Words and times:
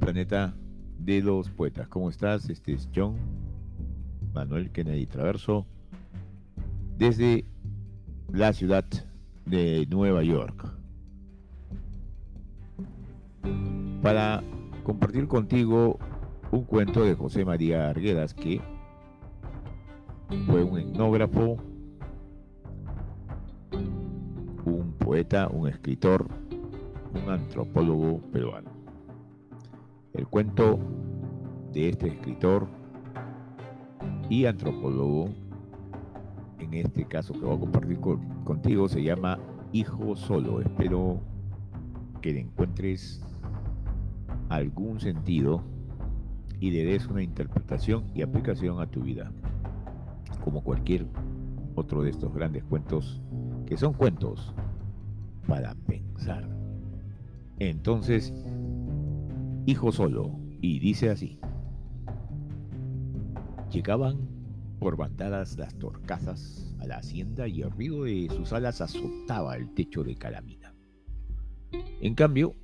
planeta 0.00 0.54
de 0.98 1.20
los 1.20 1.50
poetas. 1.50 1.86
¿Cómo 1.88 2.08
estás? 2.08 2.48
Este 2.48 2.72
es 2.72 2.88
John 2.94 3.16
Manuel 4.32 4.70
Kennedy 4.70 5.06
Traverso 5.06 5.66
desde 6.96 7.44
la 8.32 8.52
ciudad 8.52 8.84
de 9.46 9.86
Nueva 9.90 10.22
York 10.22 10.66
para 14.02 14.42
compartir 14.82 15.28
contigo 15.28 15.98
un 16.50 16.64
cuento 16.64 17.04
de 17.04 17.14
José 17.14 17.44
María 17.44 17.90
Arguedas 17.90 18.34
que 18.34 18.60
fue 20.46 20.62
un 20.62 20.78
etnógrafo, 20.78 21.58
un 24.64 24.94
poeta, 24.98 25.48
un 25.48 25.68
escritor, 25.68 26.26
un 27.24 27.30
antropólogo 27.30 28.20
peruano. 28.32 28.69
El 30.12 30.26
cuento 30.26 30.78
de 31.72 31.88
este 31.88 32.08
escritor 32.08 32.66
y 34.28 34.46
antropólogo, 34.46 35.28
en 36.58 36.74
este 36.74 37.04
caso 37.06 37.32
que 37.32 37.40
voy 37.40 37.56
a 37.56 37.60
compartir 37.60 37.98
contigo, 38.44 38.88
se 38.88 39.02
llama 39.02 39.38
Hijo 39.72 40.16
Solo. 40.16 40.60
Espero 40.60 41.20
que 42.20 42.32
le 42.32 42.40
encuentres 42.40 43.24
algún 44.48 44.98
sentido 44.98 45.62
y 46.58 46.72
le 46.72 46.84
des 46.84 47.06
una 47.06 47.22
interpretación 47.22 48.04
y 48.12 48.22
aplicación 48.22 48.80
a 48.80 48.86
tu 48.86 49.02
vida, 49.02 49.32
como 50.44 50.62
cualquier 50.62 51.06
otro 51.76 52.02
de 52.02 52.10
estos 52.10 52.34
grandes 52.34 52.64
cuentos, 52.64 53.22
que 53.64 53.76
son 53.76 53.94
cuentos 53.94 54.52
para 55.46 55.74
pensar. 55.86 56.48
Entonces, 57.58 58.34
hijo 59.70 59.92
solo, 59.92 60.36
y 60.60 60.80
dice 60.80 61.10
así. 61.10 61.38
Llegaban 63.70 64.28
por 64.80 64.96
bandadas 64.96 65.56
las 65.58 65.78
torcazas 65.78 66.74
a 66.80 66.86
la 66.86 66.96
hacienda 66.96 67.46
y 67.46 67.62
el 67.62 67.70
ruido 67.70 68.04
de 68.04 68.28
sus 68.34 68.52
alas 68.52 68.80
azotaba 68.80 69.56
el 69.56 69.72
techo 69.74 70.02
de 70.02 70.16
Calamina. 70.16 70.74
En 72.00 72.14
cambio, 72.14 72.56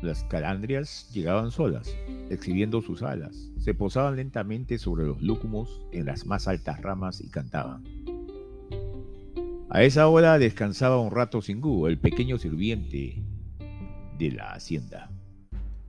las 0.00 0.24
calandrias 0.24 1.10
llegaban 1.12 1.50
solas, 1.50 1.94
exhibiendo 2.30 2.80
sus 2.80 3.02
alas, 3.02 3.52
se 3.58 3.74
posaban 3.74 4.16
lentamente 4.16 4.78
sobre 4.78 5.04
los 5.04 5.20
lúcumos 5.20 5.82
en 5.92 6.06
las 6.06 6.24
más 6.24 6.48
altas 6.48 6.80
ramas 6.80 7.20
y 7.20 7.28
cantaban. 7.28 7.84
A 9.68 9.82
esa 9.82 10.08
hora 10.08 10.38
descansaba 10.38 11.00
un 11.00 11.10
rato 11.10 11.42
Singú, 11.42 11.86
el 11.86 11.98
pequeño 11.98 12.38
sirviente 12.38 13.22
de 14.18 14.32
la 14.32 14.52
hacienda. 14.52 15.10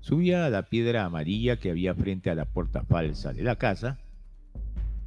Subía 0.02 0.47
a 0.47 0.49
la 0.49 0.63
piedra 0.63 1.05
amarilla 1.05 1.57
que 1.57 1.69
había 1.69 1.94
frente 1.94 2.31
a 2.31 2.35
la 2.35 2.45
puerta 2.45 2.83
falsa 2.83 3.33
de 3.33 3.44
la 3.44 3.57
casa 3.57 3.99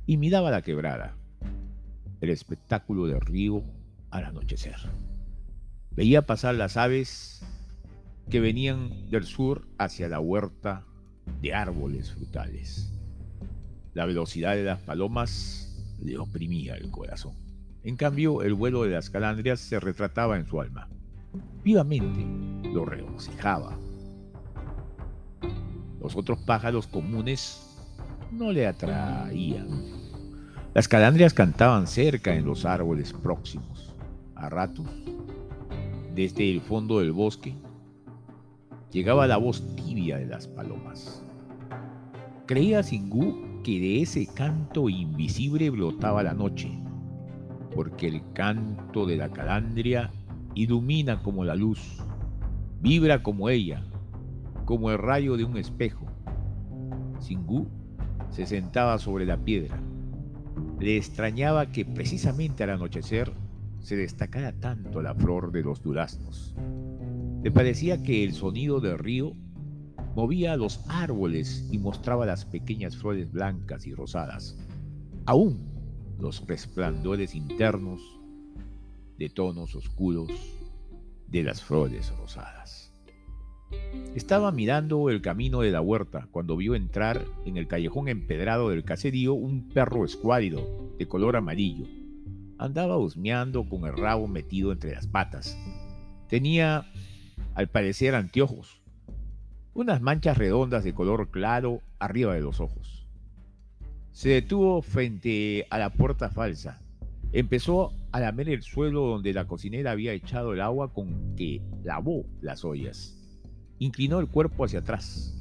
y 0.06 0.16
miraba 0.18 0.52
la 0.52 0.62
quebrada, 0.62 1.16
el 2.20 2.30
espectáculo 2.30 3.06
del 3.06 3.20
río 3.20 3.64
al 4.12 4.26
anochecer. 4.26 4.76
Veía 5.90 6.22
pasar 6.22 6.54
las 6.54 6.76
aves 6.76 7.44
que 8.30 8.38
venían 8.38 9.10
del 9.10 9.24
sur 9.24 9.66
hacia 9.78 10.08
la 10.08 10.20
huerta 10.20 10.84
de 11.42 11.52
árboles 11.52 12.12
frutales. 12.12 12.92
La 13.94 14.06
velocidad 14.06 14.54
de 14.54 14.62
las 14.62 14.80
palomas 14.80 15.76
le 16.00 16.18
oprimía 16.18 16.76
el 16.76 16.92
corazón. 16.92 17.34
En 17.82 17.96
cambio, 17.96 18.42
el 18.42 18.54
vuelo 18.54 18.84
de 18.84 18.90
las 18.90 19.10
calandrias 19.10 19.58
se 19.58 19.80
retrataba 19.80 20.36
en 20.36 20.46
su 20.46 20.60
alma. 20.60 20.88
Vivamente 21.64 22.24
lo 22.72 22.84
regocijaba 22.84 23.76
los 26.04 26.16
otros 26.16 26.38
pájaros 26.40 26.86
comunes 26.86 27.78
no 28.30 28.52
le 28.52 28.66
atraían. 28.66 29.66
Las 30.74 30.86
calandrias 30.86 31.32
cantaban 31.32 31.86
cerca 31.86 32.36
en 32.36 32.44
los 32.44 32.66
árboles 32.66 33.14
próximos. 33.14 33.94
A 34.34 34.50
ratos, 34.50 34.86
desde 36.14 36.50
el 36.50 36.60
fondo 36.60 36.98
del 36.98 37.12
bosque, 37.12 37.56
llegaba 38.92 39.26
la 39.26 39.38
voz 39.38 39.64
tibia 39.76 40.18
de 40.18 40.26
las 40.26 40.46
palomas. 40.46 41.22
Creía 42.44 42.82
Singú 42.82 43.62
que 43.62 43.80
de 43.80 44.02
ese 44.02 44.26
canto 44.26 44.90
invisible 44.90 45.70
brotaba 45.70 46.22
la 46.22 46.34
noche, 46.34 46.70
porque 47.74 48.08
el 48.08 48.20
canto 48.34 49.06
de 49.06 49.16
la 49.16 49.30
calandria 49.30 50.12
ilumina 50.54 51.22
como 51.22 51.46
la 51.46 51.54
luz, 51.54 52.02
vibra 52.82 53.22
como 53.22 53.48
ella, 53.48 53.82
como 54.64 54.90
el 54.90 54.98
rayo 54.98 55.36
de 55.36 55.44
un 55.44 55.56
espejo. 55.56 56.06
Singú 57.20 57.68
se 58.30 58.46
sentaba 58.46 58.98
sobre 58.98 59.26
la 59.26 59.36
piedra. 59.36 59.80
Le 60.80 60.96
extrañaba 60.96 61.66
que 61.66 61.84
precisamente 61.84 62.64
al 62.64 62.70
anochecer 62.70 63.32
se 63.80 63.96
destacara 63.96 64.52
tanto 64.52 65.02
la 65.02 65.14
flor 65.14 65.52
de 65.52 65.62
los 65.62 65.82
duraznos. 65.82 66.54
Le 67.42 67.50
parecía 67.50 68.02
que 68.02 68.24
el 68.24 68.32
sonido 68.32 68.80
del 68.80 68.98
río 68.98 69.32
movía 70.14 70.56
los 70.56 70.80
árboles 70.88 71.68
y 71.70 71.78
mostraba 71.78 72.24
las 72.24 72.44
pequeñas 72.44 72.96
flores 72.96 73.30
blancas 73.30 73.86
y 73.86 73.94
rosadas, 73.94 74.56
aún 75.26 75.58
los 76.18 76.46
resplandores 76.46 77.34
internos 77.34 78.00
de 79.18 79.28
tonos 79.28 79.74
oscuros 79.74 80.30
de 81.28 81.42
las 81.42 81.62
flores 81.62 82.12
rosadas. 82.16 82.83
Estaba 84.14 84.52
mirando 84.52 85.10
el 85.10 85.20
camino 85.20 85.62
de 85.62 85.72
la 85.72 85.80
huerta 85.80 86.28
cuando 86.30 86.56
vio 86.56 86.76
entrar 86.76 87.24
en 87.44 87.56
el 87.56 87.66
callejón 87.66 88.08
empedrado 88.08 88.68
del 88.68 88.84
caserío 88.84 89.34
un 89.34 89.68
perro 89.70 90.04
escuálido 90.04 90.92
de 90.98 91.08
color 91.08 91.34
amarillo. 91.34 91.86
Andaba 92.56 92.96
husmeando 92.96 93.68
con 93.68 93.86
el 93.86 93.96
rabo 93.96 94.28
metido 94.28 94.70
entre 94.70 94.92
las 94.92 95.08
patas. 95.08 95.58
Tenía, 96.28 96.86
al 97.56 97.68
parecer, 97.68 98.14
anteojos, 98.14 98.80
unas 99.74 100.00
manchas 100.00 100.38
redondas 100.38 100.84
de 100.84 100.94
color 100.94 101.30
claro 101.30 101.80
arriba 101.98 102.34
de 102.34 102.40
los 102.40 102.60
ojos. 102.60 103.08
Se 104.12 104.28
detuvo 104.28 104.80
frente 104.80 105.66
a 105.70 105.78
la 105.78 105.90
puerta 105.90 106.30
falsa. 106.30 106.80
Empezó 107.32 107.92
a 108.12 108.20
lamer 108.20 108.48
el 108.48 108.62
suelo 108.62 109.00
donde 109.06 109.32
la 109.32 109.48
cocinera 109.48 109.90
había 109.90 110.12
echado 110.12 110.52
el 110.52 110.60
agua 110.60 110.92
con 110.92 111.34
que 111.34 111.60
lavó 111.82 112.24
las 112.40 112.64
ollas. 112.64 113.23
Inclinó 113.78 114.20
el 114.20 114.28
cuerpo 114.28 114.64
hacia 114.64 114.80
atrás. 114.80 115.34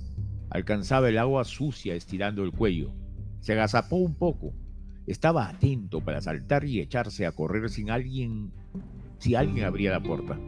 Alcanzaba 0.50 1.10
el 1.10 1.18
agua 1.18 1.44
sucia 1.46 1.96
estirando 1.96 2.44
el 2.44 2.52
cuello. 2.52 2.92
Se 3.40 3.54
agazapó 3.54 3.98
un 3.98 4.16
poco. 4.16 4.54
Estaba 5.08 5.48
atento 5.48 6.02
para 6.02 6.22
saltar 6.22 6.64
y 6.64 6.80
echarse 6.80 7.26
a 7.26 7.32
correr 7.32 7.70
sin 7.70 7.90
alguien, 7.90 8.52
si 9.18 9.36
alguien 9.36 9.66
abría 9.66 9.92
la 9.92 10.02
puerta. 10.02 10.40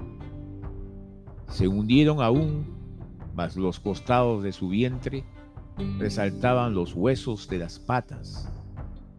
Se 1.50 1.68
hundieron 1.68 2.22
aún, 2.22 2.66
mas 3.34 3.58
los 3.58 3.80
costados 3.80 4.44
de 4.44 4.52
su 4.52 4.70
vientre 4.70 5.24
resaltaban 6.00 6.74
los 6.74 6.94
huesos 6.94 7.48
de 7.50 7.60
las 7.60 7.80
patas. 7.80 8.50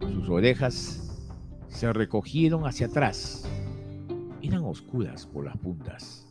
Sus 0.00 0.28
orejas 0.28 1.28
se 1.68 1.92
recogieron 1.92 2.66
hacia 2.66 2.86
atrás. 2.86 3.48
Eran 4.40 4.64
oscuras 4.64 5.26
por 5.26 5.44
las 5.44 5.56
puntas. 5.58 6.26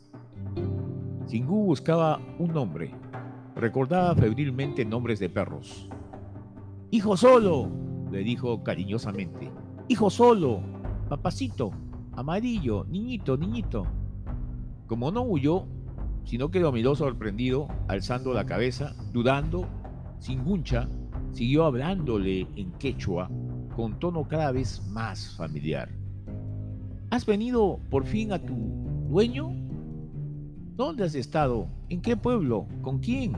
Singú 1.26 1.66
buscaba 1.66 2.20
un 2.38 2.54
nombre. 2.54 2.94
Recordaba 3.56 4.14
febrilmente 4.16 4.86
nombres 4.86 5.20
de 5.20 5.30
perros. 5.30 5.90
Hijo 6.92 7.18
solo, 7.18 7.70
le 8.12 8.20
dijo 8.20 8.64
cariñosamente. 8.64 9.52
Hijo 9.88 10.10
solo, 10.10 10.62
papacito, 11.10 11.72
amarillo, 12.14 12.86
niñito, 12.86 13.38
niñito. 13.38 13.88
Como 14.88 15.12
no 15.12 15.24
huyó, 15.24 15.66
sino 16.26 16.52
que 16.52 16.60
lo 16.60 16.72
miró 16.72 16.96
sorprendido, 16.96 17.68
alzando 17.88 18.34
la 18.34 18.46
cabeza, 18.46 18.94
dudando, 19.12 19.68
Singuncha 20.20 20.88
siguió 21.32 21.66
hablándole 21.66 22.48
en 22.56 22.72
quechua 22.74 23.30
con 23.76 24.00
tono 24.00 24.28
cada 24.28 24.52
vez 24.52 24.82
más 24.90 25.36
familiar. 25.36 25.90
¿Has 27.10 27.26
venido 27.26 27.80
por 27.90 28.06
fin 28.06 28.32
a 28.32 28.40
tu 28.40 28.56
dueño? 29.10 29.65
¿Dónde 30.76 31.06
has 31.06 31.16
estado? 31.16 31.70
¿En 31.88 32.02
qué 32.02 32.18
pueblo? 32.18 32.68
¿Con 32.82 33.00
quién? 33.00 33.32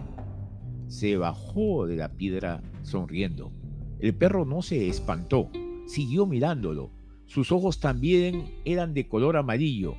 Se 0.87 1.17
bajó 1.17 1.85
de 1.85 1.95
la 1.95 2.09
piedra 2.13 2.63
sonriendo. 2.81 3.51
El 3.99 4.15
perro 4.15 4.43
no 4.43 4.63
se 4.63 4.87
espantó, 4.89 5.51
siguió 5.85 6.25
mirándolo. 6.25 6.89
Sus 7.27 7.51
ojos 7.51 7.79
también 7.79 8.55
eran 8.65 8.95
de 8.95 9.07
color 9.07 9.37
amarillo. 9.37 9.93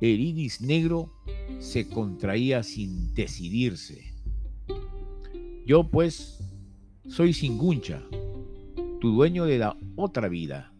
El 0.00 0.18
iris 0.18 0.62
negro 0.62 1.12
se 1.58 1.90
contraía 1.90 2.62
sin 2.62 3.12
decidirse. 3.12 4.14
Yo 5.66 5.90
pues 5.90 6.42
soy 7.06 7.34
Singuncha, 7.34 8.02
tu 8.98 9.12
dueño 9.12 9.44
de 9.44 9.58
la 9.58 9.76
otra 9.94 10.28
vida. 10.28 10.72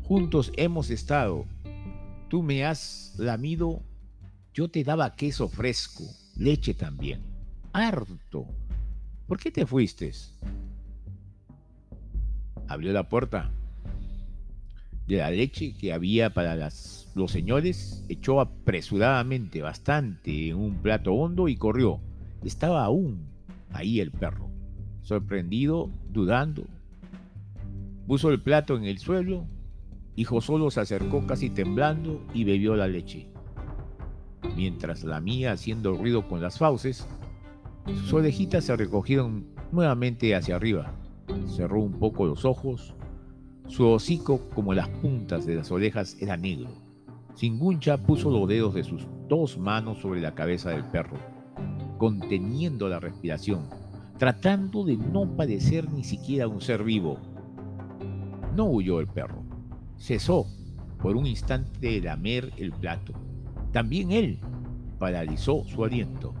Juntos 0.00 0.50
hemos 0.56 0.88
estado. 0.88 1.44
Tú 2.30 2.42
me 2.42 2.64
has 2.64 3.14
lamido 3.18 3.82
yo 4.54 4.68
te 4.68 4.84
daba 4.84 5.14
queso 5.14 5.48
fresco, 5.48 6.04
leche 6.36 6.74
también, 6.74 7.20
harto, 7.72 8.46
¿Por 9.32 9.38
qué 9.38 9.50
te 9.50 9.64
fuiste? 9.64 10.12
Abrió 12.68 12.92
la 12.92 13.08
puerta 13.08 13.50
de 15.06 15.16
la 15.16 15.30
leche 15.30 15.72
que 15.72 15.92
había 15.94 16.34
para 16.34 16.54
los 17.14 17.30
señores, 17.30 18.04
echó 18.10 18.40
apresuradamente 18.40 19.62
bastante 19.62 20.50
en 20.50 20.56
un 20.56 20.82
plato 20.82 21.14
hondo 21.14 21.48
y 21.48 21.56
corrió. 21.56 21.98
Estaba 22.44 22.84
aún 22.84 23.26
ahí 23.70 24.00
el 24.00 24.10
perro, 24.10 24.50
sorprendido, 25.02 25.88
dudando. 26.10 26.66
Puso 28.06 28.28
el 28.28 28.42
plato 28.42 28.76
en 28.76 28.84
el 28.84 28.98
suelo, 28.98 29.46
hijo 30.14 30.42
solo 30.42 30.70
se 30.70 30.80
acercó 30.80 31.26
casi 31.26 31.48
temblando 31.48 32.22
y 32.34 32.44
bebió 32.44 32.76
la 32.76 32.86
leche. 32.86 33.31
Mientras 34.56 35.04
la 35.04 35.20
mía, 35.20 35.52
haciendo 35.52 35.96
ruido 35.96 36.28
con 36.28 36.40
las 36.40 36.58
fauces, 36.58 37.06
sus 37.86 38.12
orejitas 38.12 38.64
se 38.64 38.76
recogieron 38.76 39.46
nuevamente 39.72 40.34
hacia 40.34 40.56
arriba. 40.56 40.92
Cerró 41.48 41.80
un 41.80 41.98
poco 41.98 42.26
los 42.26 42.44
ojos. 42.44 42.94
Su 43.68 43.88
hocico, 43.88 44.48
como 44.54 44.74
las 44.74 44.88
puntas 44.88 45.46
de 45.46 45.56
las 45.56 45.70
orejas, 45.70 46.16
era 46.20 46.36
negro. 46.36 46.70
Singuncha 47.34 47.96
puso 47.96 48.30
los 48.30 48.46
dedos 48.46 48.74
de 48.74 48.84
sus 48.84 49.06
dos 49.28 49.56
manos 49.58 49.98
sobre 49.98 50.20
la 50.20 50.34
cabeza 50.34 50.70
del 50.70 50.84
perro, 50.84 51.16
conteniendo 51.98 52.88
la 52.88 53.00
respiración, 53.00 53.68
tratando 54.18 54.84
de 54.84 54.96
no 54.96 55.36
parecer 55.36 55.90
ni 55.90 56.04
siquiera 56.04 56.46
un 56.46 56.60
ser 56.60 56.84
vivo. 56.84 57.18
No 58.54 58.66
huyó 58.66 59.00
el 59.00 59.06
perro. 59.06 59.42
Cesó 59.96 60.46
por 61.00 61.16
un 61.16 61.26
instante 61.26 61.88
de 61.88 62.00
lamer 62.00 62.52
el 62.58 62.72
plato. 62.72 63.14
También 63.72 64.12
él 64.12 64.38
paralizó 64.98 65.64
su 65.64 65.84
aliento 65.84 66.34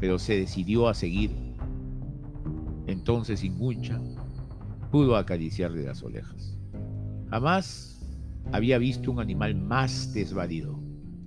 pero 0.00 0.18
se 0.18 0.36
decidió 0.36 0.88
a 0.88 0.94
seguir. 0.94 1.30
Entonces 2.86 3.44
Inguncha 3.44 4.00
pudo 4.90 5.16
acariciarle 5.16 5.84
las 5.84 6.02
orejas. 6.02 6.58
Jamás 7.28 8.00
había 8.50 8.78
visto 8.78 9.12
un 9.12 9.20
animal 9.20 9.54
más 9.54 10.12
desvalido, 10.12 10.80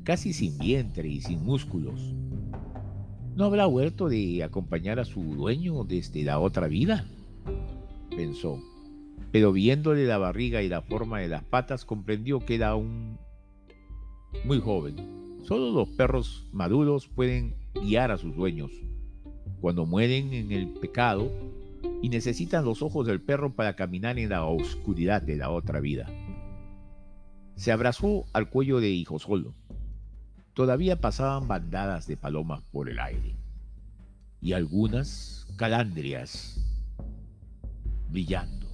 casi 0.03 0.33
sin 0.33 0.57
vientre 0.57 1.07
y 1.07 1.21
sin 1.21 1.45
músculos. 1.45 2.13
¿No 3.35 3.45
habrá 3.45 3.67
vuelto 3.67 4.09
de 4.09 4.43
acompañar 4.43 4.99
a 4.99 5.05
su 5.05 5.21
dueño 5.21 5.83
desde 5.85 6.23
la 6.23 6.39
otra 6.39 6.67
vida? 6.67 7.05
pensó, 8.15 8.59
pero 9.31 9.51
viéndole 9.51 10.05
la 10.05 10.19
barriga 10.19 10.61
y 10.61 10.69
la 10.69 10.83
forma 10.83 11.19
de 11.19 11.29
las 11.29 11.43
patas 11.43 11.83
comprendió 11.83 12.39
que 12.41 12.55
era 12.55 12.75
un 12.75 13.17
muy 14.45 14.59
joven. 14.59 15.22
Solo 15.43 15.71
los 15.71 15.89
perros 15.89 16.47
maduros 16.53 17.09
pueden 17.09 17.55
guiar 17.73 18.11
a 18.11 18.17
sus 18.17 18.33
dueños. 18.33 18.71
Cuando 19.59 19.85
mueren 19.85 20.33
en 20.33 20.53
el 20.53 20.69
pecado 20.69 21.29
y 22.01 22.07
necesitan 22.07 22.63
los 22.63 22.81
ojos 22.81 23.05
del 23.05 23.21
perro 23.21 23.53
para 23.53 23.75
caminar 23.75 24.17
en 24.19 24.29
la 24.29 24.45
oscuridad 24.45 25.21
de 25.21 25.35
la 25.35 25.49
otra 25.49 25.81
vida. 25.81 26.07
Se 27.55 27.73
abrazó 27.73 28.23
al 28.31 28.49
cuello 28.49 28.79
de 28.79 28.89
Hijo 28.89 29.19
Solo. 29.19 29.53
Todavía 30.53 31.01
pasaban 31.01 31.47
bandadas 31.47 32.07
de 32.07 32.15
palomas 32.15 32.63
por 32.71 32.89
el 32.89 32.99
aire 32.99 33.35
y 34.39 34.53
algunas 34.53 35.45
calandrias 35.57 36.57
brillando. 38.09 38.67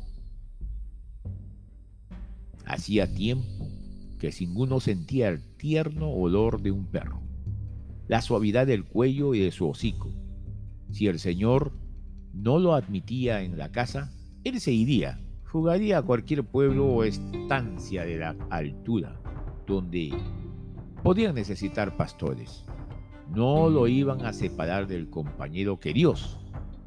Hacía 2.65 3.11
tiempo 3.11 3.78
que 4.19 4.31
ninguno 4.39 4.79
sentía 4.79 5.29
el 5.29 5.41
tierno 5.57 6.11
olor 6.11 6.61
de 6.61 6.71
un 6.71 6.85
perro 6.85 7.23
la 8.09 8.23
suavidad 8.23 8.65
del 8.65 8.85
cuello 8.85 9.35
y 9.35 9.39
de 9.39 9.51
su 9.51 9.69
hocico. 9.69 10.11
Si 10.91 11.05
el 11.05 11.19
señor 11.19 11.73
no 12.33 12.57
lo 12.57 12.73
admitía 12.73 13.43
en 13.43 13.55
la 13.55 13.71
casa, 13.71 14.11
él 14.43 14.59
se 14.59 14.71
iría, 14.71 15.21
jugaría 15.45 15.99
a 15.99 16.01
cualquier 16.01 16.43
pueblo 16.43 16.87
o 16.87 17.03
estancia 17.03 18.03
de 18.03 18.17
la 18.17 18.35
altura, 18.49 19.21
donde 19.67 20.11
podían 21.03 21.35
necesitar 21.35 21.97
pastores. 21.97 22.65
No 23.31 23.69
lo 23.69 23.87
iban 23.87 24.25
a 24.25 24.33
separar 24.33 24.87
del 24.87 25.11
compañero 25.11 25.79
que 25.79 25.93
Dios 25.93 26.39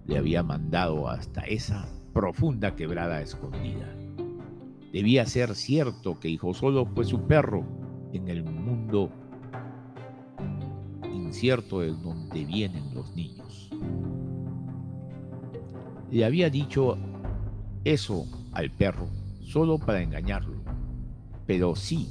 le 0.06 0.18
había 0.18 0.42
mandado 0.42 1.08
hasta 1.08 1.42
esa 1.42 1.88
profunda 2.12 2.74
quebrada 2.74 3.22
escondida. 3.22 4.01
Debía 4.92 5.26
ser 5.26 5.54
cierto 5.54 6.20
que 6.20 6.28
Hijo 6.28 6.54
Solo 6.54 6.86
fue 6.86 7.04
su 7.04 7.26
perro 7.26 7.64
en 8.12 8.28
el 8.28 8.44
mundo 8.44 9.10
cierto 11.32 11.80
de 11.80 11.92
donde 11.92 12.44
vienen 12.44 12.94
los 12.94 13.14
niños. 13.14 13.70
Le 16.10 16.24
había 16.24 16.50
dicho 16.50 16.98
eso 17.84 18.26
al 18.52 18.70
perro 18.70 19.08
solo 19.40 19.78
para 19.78 20.02
engañarlo, 20.02 20.62
pero 21.46 21.74
sí, 21.74 22.08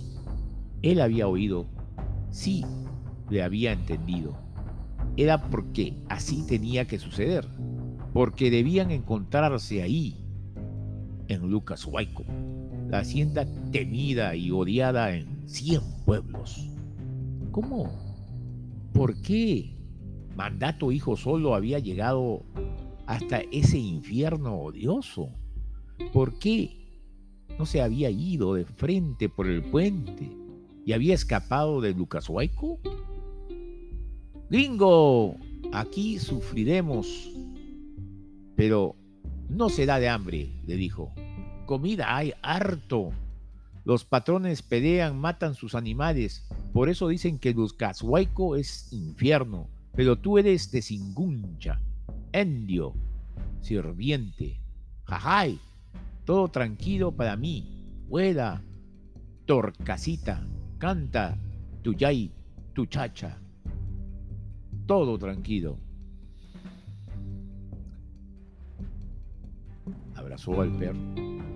él 0.81 1.01
había 1.01 1.27
oído, 1.27 1.65
sí, 2.29 2.65
le 3.29 3.43
había 3.43 3.71
entendido. 3.71 4.37
Era 5.17 5.49
porque 5.49 5.95
así 6.09 6.45
tenía 6.47 6.85
que 6.85 6.99
suceder, 6.99 7.47
porque 8.13 8.51
debían 8.51 8.91
encontrarse 8.91 9.81
ahí, 9.81 10.17
en 11.27 11.49
Lucas 11.49 11.85
Huayco, 11.85 12.25
la 12.91 12.99
hacienda 12.99 13.47
temida 13.71 14.35
y 14.35 14.51
odiada 14.51 15.15
en 15.15 15.47
cien 15.47 15.81
pueblos. 16.05 16.69
¿Cómo 17.51 17.89
¿Por 18.91 19.21
qué 19.21 19.77
mandato 20.35 20.91
hijo 20.91 21.15
solo 21.15 21.55
había 21.55 21.79
llegado 21.79 22.43
hasta 23.05 23.39
ese 23.53 23.79
infierno 23.79 24.59
odioso? 24.59 25.29
¿Por 26.11 26.37
qué 26.37 26.75
no 27.57 27.65
se 27.65 27.81
había 27.81 28.09
ido 28.09 28.55
de 28.55 28.65
frente 28.65 29.29
por 29.29 29.47
el 29.47 29.63
puente 29.63 30.29
y 30.85 30.91
había 30.91 31.13
escapado 31.13 31.79
de 31.79 31.93
Lucasuaico? 31.93 32.77
Gringo, 34.49 35.37
aquí 35.71 36.19
sufriremos, 36.19 37.31
pero 38.57 38.97
no 39.47 39.69
será 39.69 39.97
de 39.97 40.09
hambre, 40.09 40.49
le 40.67 40.75
dijo. 40.75 41.13
Comida 41.71 42.17
hay 42.17 42.33
harto. 42.41 43.13
Los 43.85 44.03
patrones 44.03 44.61
pelean, 44.61 45.17
matan 45.17 45.55
sus 45.55 45.73
animales. 45.73 46.45
Por 46.73 46.89
eso 46.89 47.07
dicen 47.07 47.39
que 47.39 47.53
Luzcazuaico 47.53 48.57
es 48.57 48.91
infierno, 48.91 49.69
pero 49.93 50.17
tú 50.17 50.37
eres 50.37 50.69
de 50.69 50.81
Singuncha, 50.81 51.79
endio, 52.33 52.93
sirviente, 53.61 54.59
jajay, 55.05 55.61
todo 56.25 56.49
tranquilo 56.49 57.13
para 57.13 57.37
mí, 57.37 57.87
vuela, 58.09 58.61
torcasita, 59.45 60.45
canta, 60.77 61.37
tuyay, 61.83 62.33
tu 62.73 62.85
chacha, 62.85 63.39
todo 64.87 65.17
tranquilo. 65.17 65.77
Abrazó 70.17 70.59
al 70.59 70.77
perro 70.77 71.50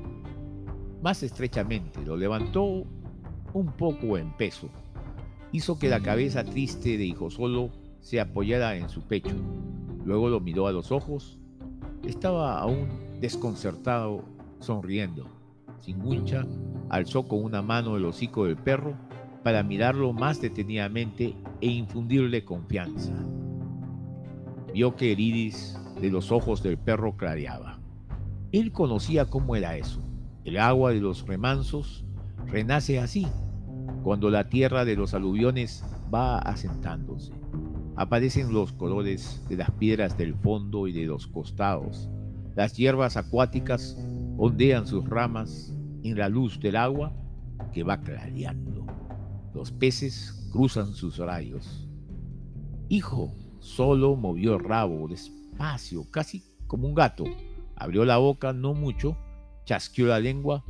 más 1.05 1.23
estrechamente, 1.23 2.03
lo 2.03 2.17
levantó 2.17 2.83
un 3.53 3.71
poco 3.77 4.17
en 4.17 4.35
peso 4.35 4.69
hizo 5.55 5.79
que 5.79 5.87
la 5.87 6.01
cabeza 6.01 6.43
triste 6.43 6.97
de 6.97 7.05
Hijo 7.05 7.29
Solo 7.29 7.69
se 8.01 8.19
apoyara 8.19 8.75
en 8.75 8.89
su 8.89 9.01
pecho. 9.03 9.35
Luego 10.03 10.27
lo 10.27 10.41
miró 10.41 10.67
a 10.67 10.73
los 10.73 10.91
ojos. 10.91 11.39
Estaba 12.03 12.59
aún 12.59 12.89
desconcertado, 13.21 14.25
sonriendo. 14.59 15.29
Singuncha 15.79 16.45
alzó 16.89 17.25
con 17.27 17.41
una 17.41 17.61
mano 17.61 17.95
el 17.95 18.03
hocico 18.03 18.45
del 18.45 18.57
perro 18.57 18.95
para 19.43 19.63
mirarlo 19.63 20.11
más 20.11 20.41
detenidamente 20.41 21.35
e 21.61 21.67
infundirle 21.67 22.43
confianza. 22.43 23.13
Vio 24.73 24.97
que 24.97 25.13
el 25.13 25.19
iris 25.21 25.79
de 26.01 26.09
los 26.09 26.33
ojos 26.33 26.61
del 26.63 26.77
perro 26.77 27.15
clareaba. 27.15 27.79
Él 28.51 28.73
conocía 28.73 29.25
cómo 29.25 29.55
era 29.55 29.77
eso. 29.77 30.01
El 30.45 30.59
agua 30.59 30.91
de 30.91 31.01
los 31.01 31.25
remansos 31.25 32.05
renace 32.45 32.99
así, 32.99 33.27
cuando 34.03 34.29
la 34.29 34.47
tierra 34.47 34.85
de 34.85 34.95
los 34.95 35.15
aluviones 35.15 35.83
va 36.13 36.37
asentándose. 36.37 37.33
Aparecen 37.95 38.53
los 38.53 38.71
colores 38.71 39.43
de 39.49 39.57
las 39.57 39.71
piedras 39.71 40.17
del 40.19 40.35
fondo 40.35 40.87
y 40.87 40.93
de 40.93 41.05
los 41.05 41.25
costados. 41.25 42.11
Las 42.55 42.77
hierbas 42.77 43.17
acuáticas 43.17 43.97
ondean 44.37 44.85
sus 44.85 45.03
ramas 45.09 45.73
en 46.03 46.19
la 46.19 46.29
luz 46.29 46.59
del 46.59 46.75
agua 46.75 47.11
que 47.73 47.81
va 47.81 48.01
clareando. 48.01 48.85
Los 49.55 49.71
peces 49.71 50.47
cruzan 50.51 50.93
sus 50.93 51.17
rayos. 51.17 51.89
Hijo, 52.87 53.33
solo 53.59 54.15
movió 54.15 54.53
el 54.53 54.63
rabo 54.63 55.07
despacio, 55.07 56.03
casi 56.11 56.43
como 56.67 56.87
un 56.87 56.93
gato. 56.93 57.23
Abrió 57.75 58.05
la 58.05 58.17
boca 58.17 58.53
no 58.53 58.75
mucho, 58.75 59.17
chasqueó 59.65 60.07
la 60.07 60.19
lengua, 60.19 60.63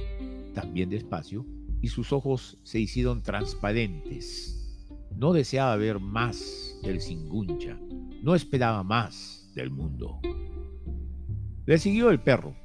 también 0.54 0.90
despacio, 0.90 1.46
y 1.82 1.90
sus 1.90 2.12
ojos 2.12 2.58
se 2.64 2.80
hicieron 2.80 3.22
transparentes. 3.22 4.84
No 5.16 5.34
deseaba 5.34 5.76
ver 5.76 6.00
más 6.00 6.78
del 6.82 7.02
Singuncha, 7.02 7.78
no 8.24 8.36
esperaba 8.36 8.84
más 8.84 9.52
del 9.54 9.70
mundo. 9.70 10.20
Le 11.66 11.78
siguió 11.78 12.10
el 12.10 12.20
perro. 12.20 12.56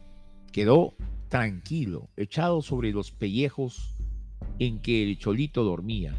Quedó 0.52 0.94
tranquilo, 1.28 2.10
echado 2.16 2.60
sobre 2.60 2.92
los 2.92 3.12
pellejos 3.12 3.96
en 4.58 4.80
que 4.80 5.02
el 5.02 5.18
cholito 5.18 5.64
dormía, 5.64 6.14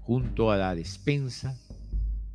junto 0.00 0.50
a 0.50 0.56
la 0.56 0.74
despensa, 0.74 1.58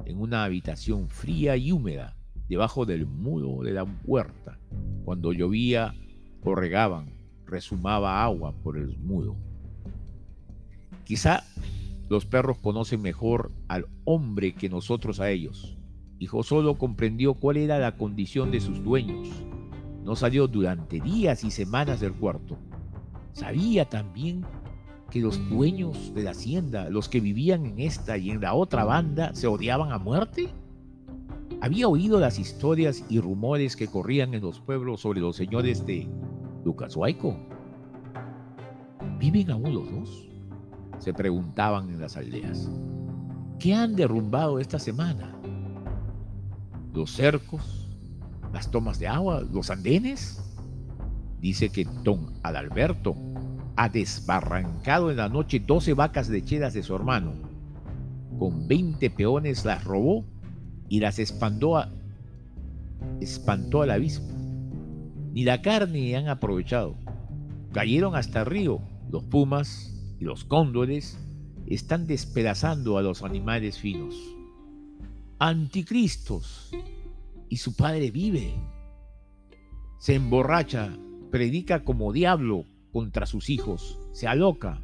en 0.05 0.19
una 0.19 0.43
habitación 0.43 1.09
fría 1.09 1.55
y 1.55 1.71
húmeda, 1.71 2.17
debajo 2.49 2.85
del 2.85 3.05
muro 3.05 3.63
de 3.63 3.71
la 3.71 3.85
huerta. 4.03 4.59
Cuando 5.05 5.31
llovía 5.31 5.95
o 6.43 6.55
regaban, 6.55 7.13
resumaba 7.45 8.23
agua 8.23 8.53
por 8.63 8.77
el 8.77 8.97
muro. 8.97 9.35
Quizá 11.03 11.43
los 12.09 12.25
perros 12.25 12.57
conocen 12.57 13.01
mejor 13.01 13.51
al 13.67 13.85
hombre 14.05 14.53
que 14.53 14.69
nosotros 14.69 15.19
a 15.19 15.29
ellos. 15.29 15.77
Hijo 16.19 16.43
solo 16.43 16.77
comprendió 16.77 17.33
cuál 17.33 17.57
era 17.57 17.79
la 17.79 17.95
condición 17.97 18.51
de 18.51 18.59
sus 18.59 18.83
dueños. 18.83 19.29
No 20.03 20.15
salió 20.15 20.47
durante 20.47 20.99
días 20.99 21.43
y 21.43 21.51
semanas 21.51 21.99
del 21.99 22.13
cuarto. 22.13 22.57
Sabía 23.33 23.89
también 23.89 24.45
que 25.09 25.19
los 25.19 25.49
dueños 25.49 26.13
de 26.13 26.23
la 26.23 26.31
hacienda, 26.31 26.89
los 26.89 27.09
que 27.09 27.19
vivían 27.19 27.65
en 27.65 27.79
esta 27.79 28.17
y 28.17 28.29
en 28.31 28.41
la 28.41 28.53
otra 28.53 28.83
banda, 28.83 29.33
se 29.33 29.47
odiaban 29.47 29.91
a 29.91 29.97
muerte. 29.97 30.49
Había 31.59 31.87
oído 31.87 32.19
las 32.19 32.39
historias 32.39 33.03
y 33.09 33.19
rumores 33.19 33.75
que 33.75 33.87
corrían 33.87 34.33
en 34.33 34.41
los 34.41 34.59
pueblos 34.59 35.01
sobre 35.01 35.21
los 35.21 35.35
señores 35.35 35.85
de 35.85 36.07
Lucas 36.63 36.95
Huayco. 36.95 37.37
¿Viven 39.19 39.51
aún 39.51 39.73
los 39.73 39.91
dos? 39.91 40.31
se 41.01 41.13
preguntaban 41.13 41.89
en 41.89 41.99
las 41.99 42.15
aldeas. 42.15 42.69
¿Qué 43.59 43.73
han 43.73 43.95
derrumbado 43.95 44.59
esta 44.59 44.77
semana? 44.77 45.35
¿Los 46.93 47.11
cercos? 47.11 47.89
¿Las 48.53 48.69
tomas 48.69 48.99
de 48.99 49.07
agua? 49.07 49.41
¿Los 49.41 49.71
andenes? 49.71 50.43
Dice 51.39 51.69
que 51.69 51.87
don 52.03 52.33
Adalberto 52.43 53.15
ha 53.75 53.89
desbarrancado 53.89 55.09
en 55.09 55.17
la 55.17 55.27
noche 55.27 55.59
12 55.59 55.95
vacas 55.95 56.29
lecheras 56.29 56.73
de 56.75 56.83
su 56.83 56.95
hermano. 56.95 57.33
Con 58.37 58.67
20 58.67 59.09
peones 59.09 59.65
las 59.65 59.83
robó 59.83 60.23
y 60.87 60.99
las 60.99 61.17
espantó, 61.17 61.77
al 61.77 61.89
abismo. 63.89 64.27
Ni 65.31 65.43
la 65.43 65.61
carne 65.61 66.15
han 66.15 66.27
aprovechado. 66.27 66.95
Cayeron 67.71 68.15
hasta 68.15 68.41
el 68.41 68.45
río 68.47 68.81
los 69.09 69.23
pumas, 69.23 69.91
y 70.19 70.23
los 70.23 70.43
cóndores 70.43 71.17
están 71.65 72.05
despedazando 72.05 72.97
a 72.97 73.01
los 73.01 73.23
animales 73.23 73.79
finos. 73.79 74.15
Anticristos. 75.39 76.71
Y 77.49 77.57
su 77.57 77.75
padre 77.75 78.11
vive. 78.11 78.53
Se 79.99 80.15
emborracha, 80.15 80.95
predica 81.31 81.83
como 81.83 82.13
diablo 82.13 82.65
contra 82.93 83.25
sus 83.25 83.49
hijos, 83.49 83.99
se 84.11 84.27
aloca. 84.27 84.81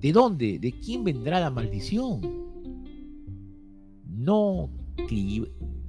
¿De 0.00 0.12
dónde? 0.12 0.58
¿De 0.58 0.72
quién 0.72 1.02
vendrá 1.02 1.40
la 1.40 1.50
maldición? 1.50 2.20
No 4.06 4.70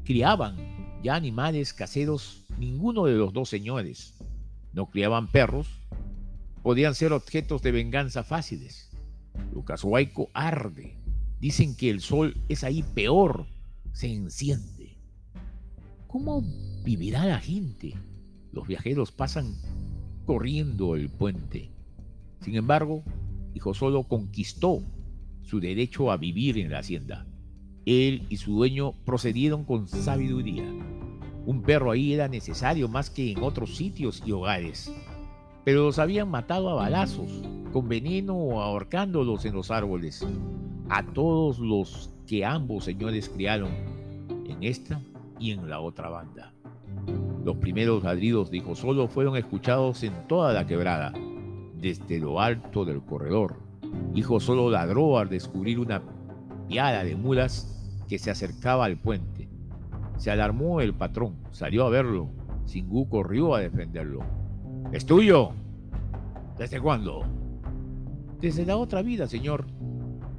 criaban 0.03 0.57
ya 1.03 1.15
animales 1.15 1.73
caseros 1.73 2.45
ninguno 2.59 3.05
de 3.05 3.15
los 3.15 3.33
dos 3.33 3.49
señores. 3.49 4.13
No 4.73 4.89
criaban 4.89 5.31
perros, 5.31 5.67
podían 6.61 6.93
ser 6.93 7.13
objetos 7.13 7.61
de 7.61 7.71
venganza 7.71 8.23
fáciles. 8.23 8.91
Lucas 9.53 9.83
Huayco 9.83 10.29
arde. 10.33 10.97
Dicen 11.39 11.75
que 11.75 11.89
el 11.89 12.01
sol 12.01 12.35
es 12.49 12.63
ahí 12.63 12.83
peor, 12.83 13.47
se 13.93 14.13
enciende. 14.13 14.97
¿Cómo 16.07 16.43
vivirá 16.83 17.25
la 17.25 17.39
gente? 17.39 17.93
Los 18.51 18.67
viajeros 18.67 19.11
pasan 19.11 19.55
corriendo 20.25 20.95
el 20.95 21.09
puente. 21.09 21.71
Sin 22.41 22.55
embargo, 22.55 23.03
Hijo 23.53 23.73
Solo 23.73 24.03
conquistó 24.03 24.83
su 25.43 25.59
derecho 25.59 26.11
a 26.11 26.17
vivir 26.17 26.57
en 26.57 26.71
la 26.71 26.79
hacienda. 26.79 27.25
Él 27.85 28.25
y 28.29 28.37
su 28.37 28.53
dueño 28.53 28.93
procedieron 29.05 29.63
con 29.63 29.87
sabiduría. 29.87 30.65
Un 31.49 31.61
perro 31.63 31.91
ahí 31.91 32.13
era 32.13 32.27
necesario 32.27 32.87
más 32.87 33.09
que 33.09 33.31
en 33.31 33.43
otros 33.43 33.75
sitios 33.75 34.21
y 34.25 34.31
hogares 34.31 34.91
pero 35.69 35.83
los 35.83 35.99
habían 35.99 36.31
matado 36.31 36.69
a 36.69 36.73
balazos, 36.73 37.29
con 37.71 37.87
veneno 37.87 38.35
o 38.35 38.59
ahorcándolos 38.59 39.45
en 39.45 39.53
los 39.53 39.69
árboles. 39.69 40.25
A 40.89 41.03
todos 41.03 41.59
los 41.59 42.09
que 42.25 42.43
ambos 42.43 42.85
señores 42.85 43.29
criaron, 43.29 43.69
en 44.47 44.63
esta 44.63 44.99
y 45.39 45.51
en 45.51 45.69
la 45.69 45.79
otra 45.79 46.09
banda. 46.09 46.53
Los 47.45 47.57
primeros 47.57 48.03
ladridos 48.03 48.49
de 48.49 48.63
Solo 48.73 49.07
fueron 49.07 49.37
escuchados 49.37 50.01
en 50.01 50.27
toda 50.27 50.53
la 50.53 50.65
quebrada, 50.65 51.13
desde 51.77 52.17
lo 52.17 52.41
alto 52.41 52.83
del 52.83 53.01
corredor. 53.01 53.57
Hijo 54.15 54.39
Solo 54.39 54.71
ladró 54.71 55.19
al 55.19 55.29
descubrir 55.29 55.79
una 55.79 56.01
piada 56.67 57.03
de 57.03 57.15
mulas 57.15 58.03
que 58.07 58.17
se 58.17 58.31
acercaba 58.31 58.85
al 58.85 58.97
puente. 58.97 59.38
Se 60.19 60.29
alarmó 60.29 60.81
el 60.81 60.93
patrón, 60.93 61.38
salió 61.51 61.85
a 61.85 61.89
verlo. 61.89 62.29
Singú 62.65 63.07
corrió 63.07 63.55
a 63.55 63.61
defenderlo. 63.61 64.19
¿Es 64.91 65.05
tuyo? 65.05 65.51
¿Desde 66.57 66.81
cuándo? 66.81 67.23
Desde 68.41 68.65
la 68.65 68.75
otra 68.75 69.01
vida, 69.01 69.27
señor, 69.27 69.65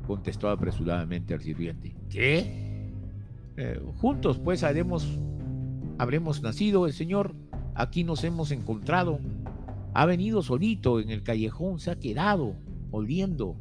contestó 0.07 0.51
apresuradamente 0.51 1.33
el 1.33 1.41
sirviente. 1.41 1.97
¿Qué? 2.11 2.93
Eh, 3.57 3.81
juntos, 4.03 4.39
pues, 4.39 4.65
haremos, 4.65 5.19
habremos 5.97 6.43
nacido 6.43 6.87
el 6.87 6.93
señor. 6.93 7.35
Aquí 7.75 8.05
nos 8.05 8.23
hemos 8.23 8.51
encontrado. 8.51 9.19
Ha 9.95 10.05
venido 10.05 10.43
solito 10.43 11.01
en 11.01 11.09
el 11.09 11.23
callejón, 11.23 11.81
se 11.81 11.91
ha 11.91 11.99
quedado, 11.99 12.55
oliendo. 12.91 13.57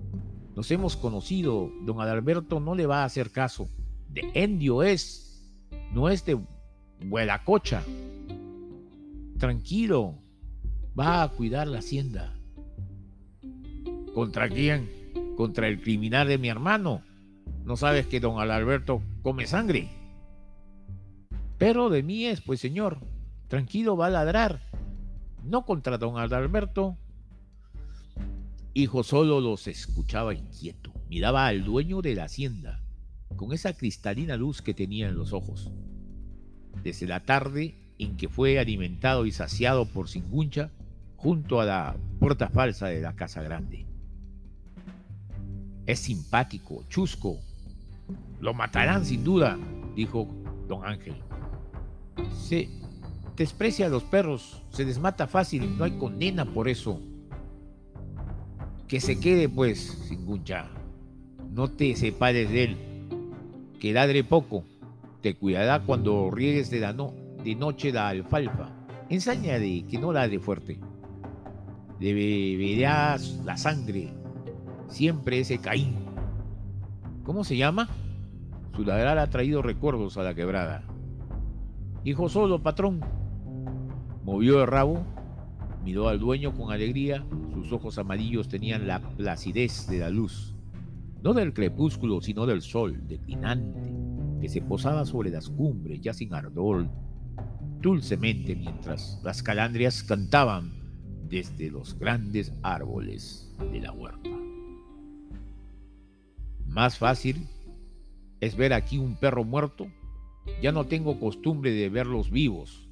Nos 0.58 0.70
hemos 0.72 0.98
conocido. 0.98 1.72
Don 1.86 2.02
Adalberto 2.02 2.60
no 2.60 2.76
le 2.76 2.88
va 2.88 3.04
a 3.04 3.06
hacer 3.06 3.32
caso. 3.32 3.70
De 4.10 4.30
endio 4.34 4.84
es, 4.84 5.29
no 5.94 6.10
es 6.10 6.26
de 6.26 6.40
Huelacocha. 7.08 7.84
Tranquilo, 9.38 10.16
va 11.00 11.24
a 11.24 11.30
cuidar 11.30 11.68
la 11.68 11.80
hacienda. 11.80 12.36
¿Contra 14.14 14.50
quién? 14.50 14.90
Contra 15.38 15.68
el 15.68 15.82
criminal 15.82 16.28
de 16.28 16.38
mi 16.38 16.50
hermano. 16.50 17.02
¿No 17.64 17.78
sabes 17.78 18.08
que 18.08 18.20
don 18.20 18.40
Alberto 18.40 19.02
come 19.22 19.48
sangre? 19.48 19.90
Pero 21.58 21.90
de 21.90 22.04
mí 22.04 22.26
es, 22.26 22.42
pues 22.42 22.60
señor, 22.60 23.00
tranquilo 23.48 23.96
va 23.96 24.08
a 24.08 24.12
ladrar. 24.12 24.62
No 25.44 25.66
contra 25.66 25.98
don 25.98 26.18
Alberto. 26.18 26.98
Hijo 28.74 29.04
solo 29.04 29.40
los 29.42 29.68
escuchaba 29.68 30.34
inquieto. 30.34 30.94
Miraba 31.10 31.48
al 31.48 31.64
dueño 31.64 32.02
de 32.02 32.16
la 32.16 32.26
hacienda, 32.26 32.82
con 33.36 33.52
esa 33.52 33.74
cristalina 33.74 34.38
luz 34.38 34.62
que 34.62 34.74
tenía 34.74 35.08
en 35.08 35.16
los 35.16 35.34
ojos. 35.34 35.72
Desde 36.84 37.08
la 37.08 37.20
tarde 37.22 37.76
en 37.98 38.16
que 38.16 38.30
fue 38.30 38.60
alimentado 38.60 39.26
y 39.26 39.32
saciado 39.32 39.86
por 39.86 40.08
Singuncha, 40.08 40.72
junto 41.18 41.60
a 41.60 41.66
la 41.66 41.96
puerta 42.20 42.50
falsa 42.50 42.88
de 42.88 43.02
la 43.02 43.16
casa 43.16 43.44
grande. 43.44 43.86
Es 45.86 46.00
simpático, 46.00 46.86
chusco. 46.88 47.38
Lo 48.40 48.54
matarán 48.54 49.06
sin 49.06 49.24
duda, 49.24 49.58
dijo 49.96 50.28
don 50.68 50.86
Ángel. 50.86 51.16
Se 52.34 52.70
desprecia 53.36 53.88
a 53.88 53.90
los 53.90 54.04
perros, 54.04 54.62
se 54.70 54.86
desmata 54.86 55.28
fácil, 55.28 55.78
no 55.78 55.84
hay 55.84 55.92
condena 55.92 56.46
por 56.46 56.70
eso. 56.70 57.02
Que 58.88 59.02
se 59.02 59.20
quede 59.20 59.50
pues, 59.50 59.80
Singuncha. 60.08 60.70
No 61.52 61.70
te 61.70 61.96
separes 61.96 62.50
de 62.50 62.64
él. 62.64 62.78
Que 63.80 63.94
ladre 63.94 64.24
poco. 64.24 64.64
Te 65.22 65.36
cuidará 65.36 65.82
cuando 65.82 66.30
riegues 66.32 66.70
de, 66.70 66.80
la 66.80 66.94
no, 66.94 67.14
de 67.44 67.56
noche 67.56 67.92
la 67.92 68.10
alfalfa. 68.10 68.72
de 69.10 69.86
que 69.90 69.98
no 70.00 70.14
ladre 70.14 70.40
fuerte 70.40 70.80
le 72.00 72.14
beberás 72.14 73.42
la 73.44 73.58
sangre, 73.58 74.14
siempre 74.88 75.42
ese 75.42 75.60
Caín. 75.60 75.96
¿Cómo 77.24 77.44
se 77.44 77.58
llama? 77.58 77.90
Su 78.76 78.86
ladrar 78.86 79.18
ha 79.18 79.30
traído 79.30 79.62
recuerdos 79.62 80.18
a 80.18 80.24
la 80.24 80.34
quebrada. 80.34 80.84
Hijo 82.06 82.30
solo, 82.30 82.64
patrón. 82.64 83.02
Movió 84.24 84.62
el 84.62 84.68
rabo, 84.68 85.04
miró 85.84 86.08
al 86.08 86.20
dueño 86.20 86.54
con 86.56 86.72
alegría, 86.72 87.26
sus 87.54 87.74
ojos 87.74 87.98
amarillos 87.98 88.48
tenían 88.48 88.88
la 88.88 89.00
placidez 89.00 89.88
de 89.88 90.00
la 90.00 90.10
luz, 90.10 90.56
no 91.22 91.34
del 91.34 91.54
crepúsculo, 91.54 92.22
sino 92.22 92.46
del 92.46 92.62
sol 92.62 93.08
declinante, 93.08 93.94
que 94.40 94.50
se 94.50 94.62
posaba 94.62 95.06
sobre 95.06 95.30
las 95.30 95.50
cumbres 95.50 96.02
ya 96.02 96.14
sin 96.14 96.34
ardor, 96.34 96.88
dulcemente 97.82 98.56
mientras 98.56 99.20
las 99.24 99.44
calandrias 99.44 100.04
cantaban 100.04 100.72
desde 101.30 101.70
los 101.70 101.98
grandes 101.98 102.54
árboles 102.64 103.54
de 103.72 103.82
la 103.82 103.92
huerta. 103.92 104.30
Más 106.66 106.98
fácil 106.98 107.48
es 108.40 108.56
ver 108.56 108.74
aquí 108.74 108.98
un 108.98 109.16
perro 109.16 109.44
muerto. 109.44 109.88
Ya 110.62 110.72
no 110.72 110.86
tengo 110.86 111.20
costumbre 111.20 111.72
de 111.72 111.90
verlos 111.90 112.32
vivos. 112.32 112.88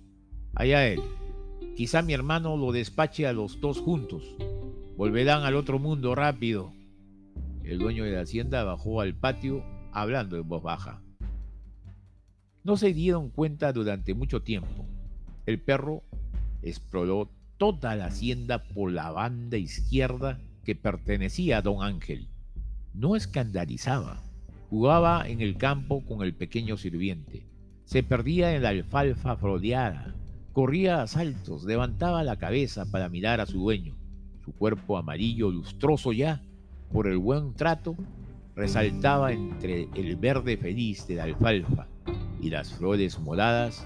Allá 0.55 0.87
él. 0.87 1.01
Quizá 1.75 2.01
mi 2.01 2.13
hermano 2.13 2.57
lo 2.57 2.71
despache 2.71 3.27
a 3.27 3.33
los 3.33 3.61
dos 3.61 3.79
juntos. 3.79 4.35
Volverán 4.97 5.43
al 5.43 5.55
otro 5.55 5.79
mundo 5.79 6.15
rápido. 6.15 6.73
El 7.63 7.79
dueño 7.79 8.03
de 8.03 8.11
la 8.11 8.21
hacienda 8.21 8.63
bajó 8.63 9.01
al 9.01 9.13
patio 9.15 9.63
hablando 9.91 10.37
en 10.37 10.47
voz 10.47 10.63
baja. 10.63 11.01
No 12.67 12.75
se 12.75 12.93
dieron 12.93 13.29
cuenta 13.29 13.71
durante 13.71 14.13
mucho 14.13 14.41
tiempo. 14.41 14.85
El 15.45 15.57
perro 15.57 16.03
exploró 16.61 17.31
toda 17.55 17.95
la 17.95 18.07
hacienda 18.07 18.65
por 18.65 18.91
la 18.91 19.09
banda 19.09 19.55
izquierda 19.55 20.41
que 20.65 20.75
pertenecía 20.75 21.59
a 21.59 21.61
don 21.61 21.81
Ángel. 21.81 22.27
No 22.93 23.15
escandalizaba. 23.15 24.21
Jugaba 24.69 25.29
en 25.29 25.39
el 25.39 25.55
campo 25.55 26.03
con 26.03 26.23
el 26.23 26.33
pequeño 26.33 26.75
sirviente. 26.75 27.47
Se 27.85 28.03
perdía 28.03 28.53
en 28.53 28.63
la 28.63 28.69
alfalfa 28.69 29.37
frodeada. 29.37 30.13
Corría 30.51 31.01
a 31.01 31.07
saltos, 31.07 31.63
levantaba 31.63 32.21
la 32.23 32.35
cabeza 32.35 32.85
para 32.91 33.07
mirar 33.07 33.39
a 33.39 33.45
su 33.45 33.59
dueño. 33.59 33.95
Su 34.43 34.51
cuerpo 34.51 34.97
amarillo 34.97 35.51
lustroso 35.51 36.11
ya, 36.11 36.41
por 36.91 37.07
el 37.07 37.17
buen 37.17 37.53
trato, 37.53 37.95
resaltaba 38.57 39.31
entre 39.31 39.87
el 39.95 40.17
verde 40.17 40.57
feliz 40.57 41.07
de 41.07 41.15
la 41.15 41.23
alfalfa 41.23 41.87
y 42.41 42.49
las 42.49 42.73
flores 42.73 43.19
moradas. 43.19 43.85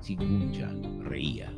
Singuncha 0.00 0.70
reía. 1.02 1.52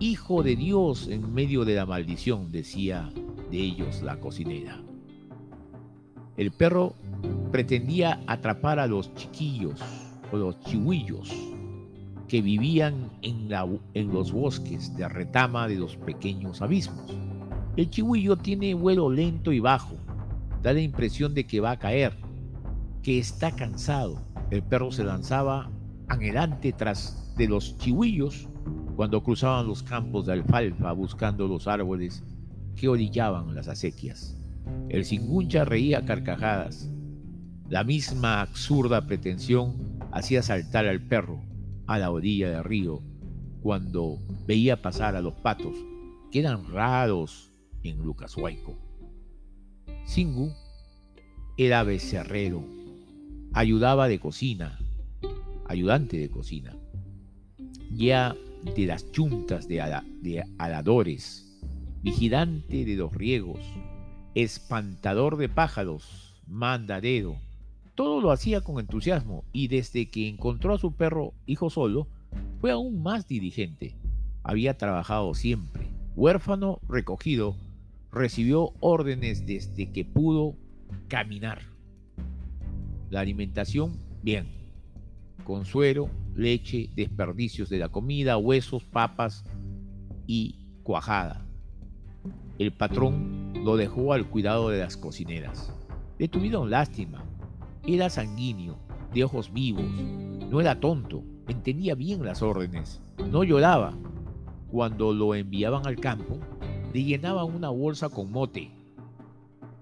Hijo 0.00 0.42
de 0.42 0.56
Dios 0.56 1.06
en 1.08 1.32
medio 1.32 1.64
de 1.64 1.74
la 1.74 1.86
maldición, 1.86 2.50
decía 2.50 3.12
de 3.50 3.58
ellos 3.58 4.02
la 4.02 4.18
cocinera. 4.18 4.82
El 6.36 6.50
perro 6.50 6.94
pretendía 7.52 8.20
atrapar 8.26 8.78
a 8.78 8.86
los 8.86 9.14
chiquillos 9.14 9.80
o 10.32 10.36
los 10.38 10.58
chihuillos 10.60 11.30
que 12.26 12.40
vivían 12.40 13.10
en, 13.20 13.50
en 13.92 14.12
los 14.12 14.32
bosques 14.32 14.96
de 14.96 15.06
retama 15.06 15.68
de 15.68 15.76
los 15.76 15.96
pequeños 15.96 16.62
abismos. 16.62 17.14
El 17.76 17.90
chihuillo 17.90 18.36
tiene 18.36 18.72
vuelo 18.72 19.10
lento 19.10 19.52
y 19.52 19.60
bajo, 19.60 19.96
da 20.62 20.72
la 20.72 20.80
impresión 20.80 21.34
de 21.34 21.46
que 21.46 21.60
va 21.60 21.72
a 21.72 21.78
caer, 21.78 22.16
que 23.02 23.18
está 23.18 23.50
cansado. 23.50 24.24
El 24.50 24.62
perro 24.62 24.92
se 24.92 25.04
lanzaba 25.04 25.70
adelante 26.08 26.72
tras 26.72 27.34
de 27.36 27.48
los 27.48 27.76
chihuillos 27.78 28.48
cuando 28.96 29.22
cruzaban 29.22 29.66
los 29.66 29.82
campos 29.82 30.26
de 30.26 30.34
alfalfa 30.34 30.92
buscando 30.92 31.48
los 31.48 31.66
árboles 31.66 32.22
que 32.76 32.88
orillaban 32.88 33.54
las 33.54 33.68
acequias. 33.68 34.36
El 34.88 35.04
cinguncha 35.04 35.64
reía 35.64 36.04
carcajadas. 36.04 36.90
La 37.68 37.84
misma 37.84 38.42
absurda 38.42 39.06
pretensión 39.06 39.98
hacía 40.12 40.42
saltar 40.42 40.86
al 40.86 41.00
perro 41.00 41.42
a 41.86 41.98
la 41.98 42.10
orilla 42.10 42.50
del 42.50 42.64
río 42.64 43.02
cuando 43.62 44.18
veía 44.46 44.82
pasar 44.82 45.16
a 45.16 45.22
los 45.22 45.34
patos, 45.34 45.74
que 46.30 46.40
eran 46.40 46.70
raros 46.70 47.52
en 47.82 48.02
Lucas 48.02 48.36
Huayco. 48.36 48.76
Singu 50.04 50.52
era 51.56 51.82
becerrero, 51.82 52.64
ayudaba 53.54 54.08
de 54.08 54.18
cocina, 54.18 54.78
ayudante 55.66 56.18
de 56.18 56.30
cocina. 56.30 56.74
Ya 57.90 58.34
de 58.76 58.86
las 58.86 59.10
chuntas 59.12 59.68
de, 59.68 60.44
aladores, 60.58 61.60
vigilante 62.02 62.84
de 62.84 62.96
los 62.96 63.12
riegos, 63.12 63.60
espantador 64.34 65.36
de 65.36 65.48
pájaros, 65.48 66.40
mandadero. 66.46 67.36
Todo 67.94 68.22
lo 68.22 68.30
hacía 68.30 68.62
con 68.62 68.80
entusiasmo 68.80 69.44
y 69.52 69.68
desde 69.68 70.08
que 70.08 70.28
encontró 70.28 70.74
a 70.74 70.78
su 70.78 70.92
perro 70.92 71.34
hijo 71.44 71.68
solo, 71.68 72.08
fue 72.60 72.70
aún 72.70 73.02
más 73.02 73.28
diligente. 73.28 73.94
Había 74.42 74.78
trabajado 74.78 75.34
siempre. 75.34 75.86
Huérfano 76.16 76.80
recogido, 76.88 77.54
recibió 78.10 78.72
órdenes 78.80 79.44
desde 79.44 79.92
que 79.92 80.04
pudo 80.04 80.56
caminar. 81.08 81.71
La 83.12 83.20
alimentación, 83.20 83.98
bien 84.22 84.62
consuelo, 85.44 86.08
leche, 86.34 86.88
desperdicios 86.96 87.68
de 87.68 87.76
la 87.76 87.90
comida, 87.90 88.38
huesos, 88.38 88.84
papas 88.84 89.44
y 90.26 90.56
cuajada. 90.82 91.44
El 92.58 92.72
patrón 92.72 93.52
lo 93.62 93.76
dejó 93.76 94.14
al 94.14 94.30
cuidado 94.30 94.70
de 94.70 94.78
las 94.78 94.96
cocineras. 94.96 95.74
Le 96.18 96.26
tuvieron 96.26 96.70
lástima. 96.70 97.22
Era 97.86 98.08
sanguíneo, 98.08 98.78
de 99.12 99.24
ojos 99.24 99.52
vivos. 99.52 99.84
No 100.50 100.62
era 100.62 100.80
tonto, 100.80 101.22
entendía 101.48 101.94
bien 101.94 102.24
las 102.24 102.40
órdenes. 102.40 103.02
No 103.30 103.44
lloraba. 103.44 103.92
Cuando 104.70 105.12
lo 105.12 105.34
enviaban 105.34 105.86
al 105.86 105.96
campo, 105.96 106.38
le 106.94 107.04
llenaban 107.04 107.54
una 107.54 107.68
bolsa 107.68 108.08
con 108.08 108.32
mote, 108.32 108.70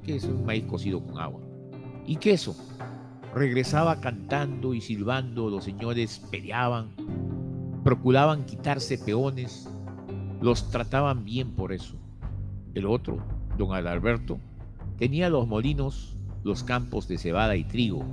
que 0.02 0.16
es 0.16 0.24
un 0.24 0.44
maíz 0.44 0.64
cocido 0.64 1.00
con 1.00 1.16
agua, 1.16 1.40
y 2.06 2.16
queso, 2.16 2.56
Regresaba 3.34 4.00
cantando 4.00 4.74
y 4.74 4.80
silbando, 4.80 5.50
los 5.50 5.62
señores 5.62 6.20
peleaban, 6.32 6.88
procuraban 7.84 8.44
quitarse 8.44 8.98
peones, 8.98 9.70
los 10.40 10.68
trataban 10.70 11.24
bien 11.24 11.52
por 11.52 11.72
eso. 11.72 11.94
El 12.74 12.86
otro, 12.86 13.24
don 13.56 13.72
Adalberto, 13.72 14.40
tenía 14.98 15.30
los 15.30 15.46
molinos, 15.46 16.16
los 16.42 16.64
campos 16.64 17.06
de 17.06 17.18
cebada 17.18 17.54
y 17.54 17.62
trigo, 17.62 18.04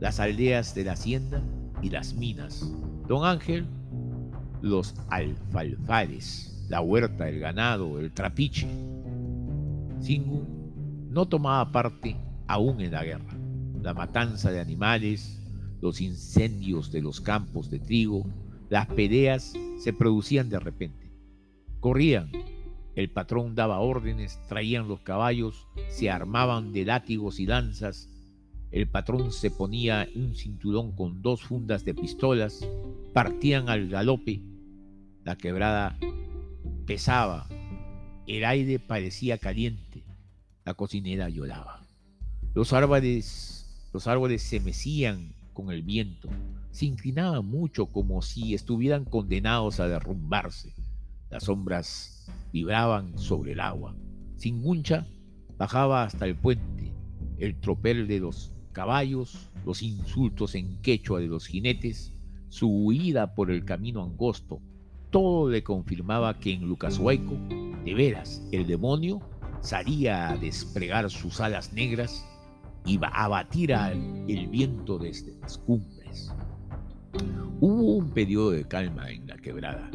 las 0.00 0.18
aldeas 0.18 0.74
de 0.74 0.84
la 0.84 0.92
hacienda 0.94 1.40
y 1.80 1.90
las 1.90 2.14
minas. 2.14 2.68
Don 3.06 3.24
Ángel, 3.24 3.64
los 4.60 4.96
alfalfares, 5.08 6.66
la 6.68 6.80
huerta, 6.80 7.28
el 7.28 7.38
ganado, 7.38 8.00
el 8.00 8.10
trapiche. 8.10 8.66
Singu 10.00 10.44
no 11.10 11.26
tomaba 11.26 11.70
parte 11.70 12.16
aún 12.48 12.80
en 12.80 12.90
la 12.90 13.04
guerra 13.04 13.45
la 13.86 13.94
matanza 13.94 14.50
de 14.50 14.58
animales, 14.58 15.40
los 15.80 16.00
incendios 16.00 16.90
de 16.90 17.00
los 17.00 17.20
campos 17.20 17.70
de 17.70 17.78
trigo, 17.78 18.26
las 18.68 18.88
peleas 18.88 19.52
se 19.78 19.92
producían 19.92 20.48
de 20.48 20.58
repente. 20.58 21.12
Corrían, 21.78 22.32
el 22.96 23.10
patrón 23.10 23.54
daba 23.54 23.78
órdenes, 23.78 24.40
traían 24.48 24.88
los 24.88 25.02
caballos, 25.02 25.68
se 25.88 26.10
armaban 26.10 26.72
de 26.72 26.84
látigos 26.84 27.38
y 27.38 27.46
lanzas, 27.46 28.08
el 28.72 28.88
patrón 28.88 29.30
se 29.30 29.52
ponía 29.52 30.08
un 30.16 30.34
cinturón 30.34 30.90
con 30.96 31.22
dos 31.22 31.42
fundas 31.42 31.84
de 31.84 31.94
pistolas, 31.94 32.68
partían 33.12 33.68
al 33.68 33.88
galope, 33.88 34.42
la 35.22 35.36
quebrada 35.36 35.96
pesaba, 36.86 37.46
el 38.26 38.44
aire 38.44 38.80
parecía 38.80 39.38
caliente, 39.38 40.02
la 40.64 40.74
cocinera 40.74 41.28
lloraba. 41.28 41.86
Los 42.52 42.72
árboles 42.72 43.62
los 43.96 44.06
árboles 44.08 44.42
se 44.42 44.60
mecían 44.60 45.32
con 45.54 45.70
el 45.70 45.82
viento, 45.82 46.28
se 46.70 46.84
inclinaban 46.84 47.46
mucho 47.46 47.86
como 47.86 48.20
si 48.20 48.52
estuvieran 48.52 49.06
condenados 49.06 49.80
a 49.80 49.88
derrumbarse. 49.88 50.74
Las 51.30 51.44
sombras 51.44 52.30
vibraban 52.52 53.18
sobre 53.18 53.52
el 53.52 53.60
agua. 53.60 53.96
Sin 54.36 54.60
muncha 54.60 55.06
bajaba 55.56 56.02
hasta 56.02 56.26
el 56.26 56.36
puente. 56.36 56.92
El 57.38 57.58
tropel 57.58 58.06
de 58.06 58.20
los 58.20 58.52
caballos, 58.72 59.48
los 59.64 59.80
insultos 59.80 60.54
en 60.56 60.76
quechua 60.82 61.20
de 61.20 61.28
los 61.28 61.46
jinetes, 61.46 62.12
su 62.50 62.68
huida 62.68 63.34
por 63.34 63.50
el 63.50 63.64
camino 63.64 64.04
angosto, 64.04 64.60
todo 65.08 65.48
le 65.48 65.64
confirmaba 65.64 66.38
que 66.38 66.52
en 66.52 66.68
Lucasuaico, 66.68 67.34
de 67.82 67.94
veras, 67.94 68.46
el 68.52 68.66
demonio 68.66 69.22
salía 69.62 70.28
a 70.28 70.36
desplegar 70.36 71.10
sus 71.10 71.40
alas 71.40 71.72
negras 71.72 72.26
iba 72.86 73.08
a 73.08 73.28
batir 73.28 73.72
el 73.72 74.46
viento 74.46 74.98
desde 74.98 75.36
las 75.40 75.58
cumbres. 75.58 76.32
Hubo 77.60 77.96
un 77.96 78.10
periodo 78.10 78.52
de 78.52 78.66
calma 78.66 79.10
en 79.10 79.26
la 79.26 79.36
quebrada. 79.36 79.90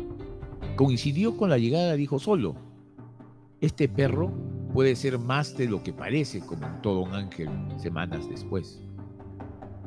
Coincidió 0.76 1.38
con 1.38 1.50
la 1.50 1.58
llegada 1.58 1.96
de 1.96 2.02
Hijo 2.02 2.20
Solo. 2.20 2.56
Este 3.62 3.88
perro 3.88 4.32
puede 4.74 4.96
ser 4.96 5.20
más 5.20 5.56
de 5.58 5.70
lo 5.70 5.84
que 5.84 5.94
parece, 5.94 6.42
comentó 6.42 6.94
don 6.96 7.14
Ángel 7.14 7.50
semanas 7.78 8.28
después. 8.30 8.82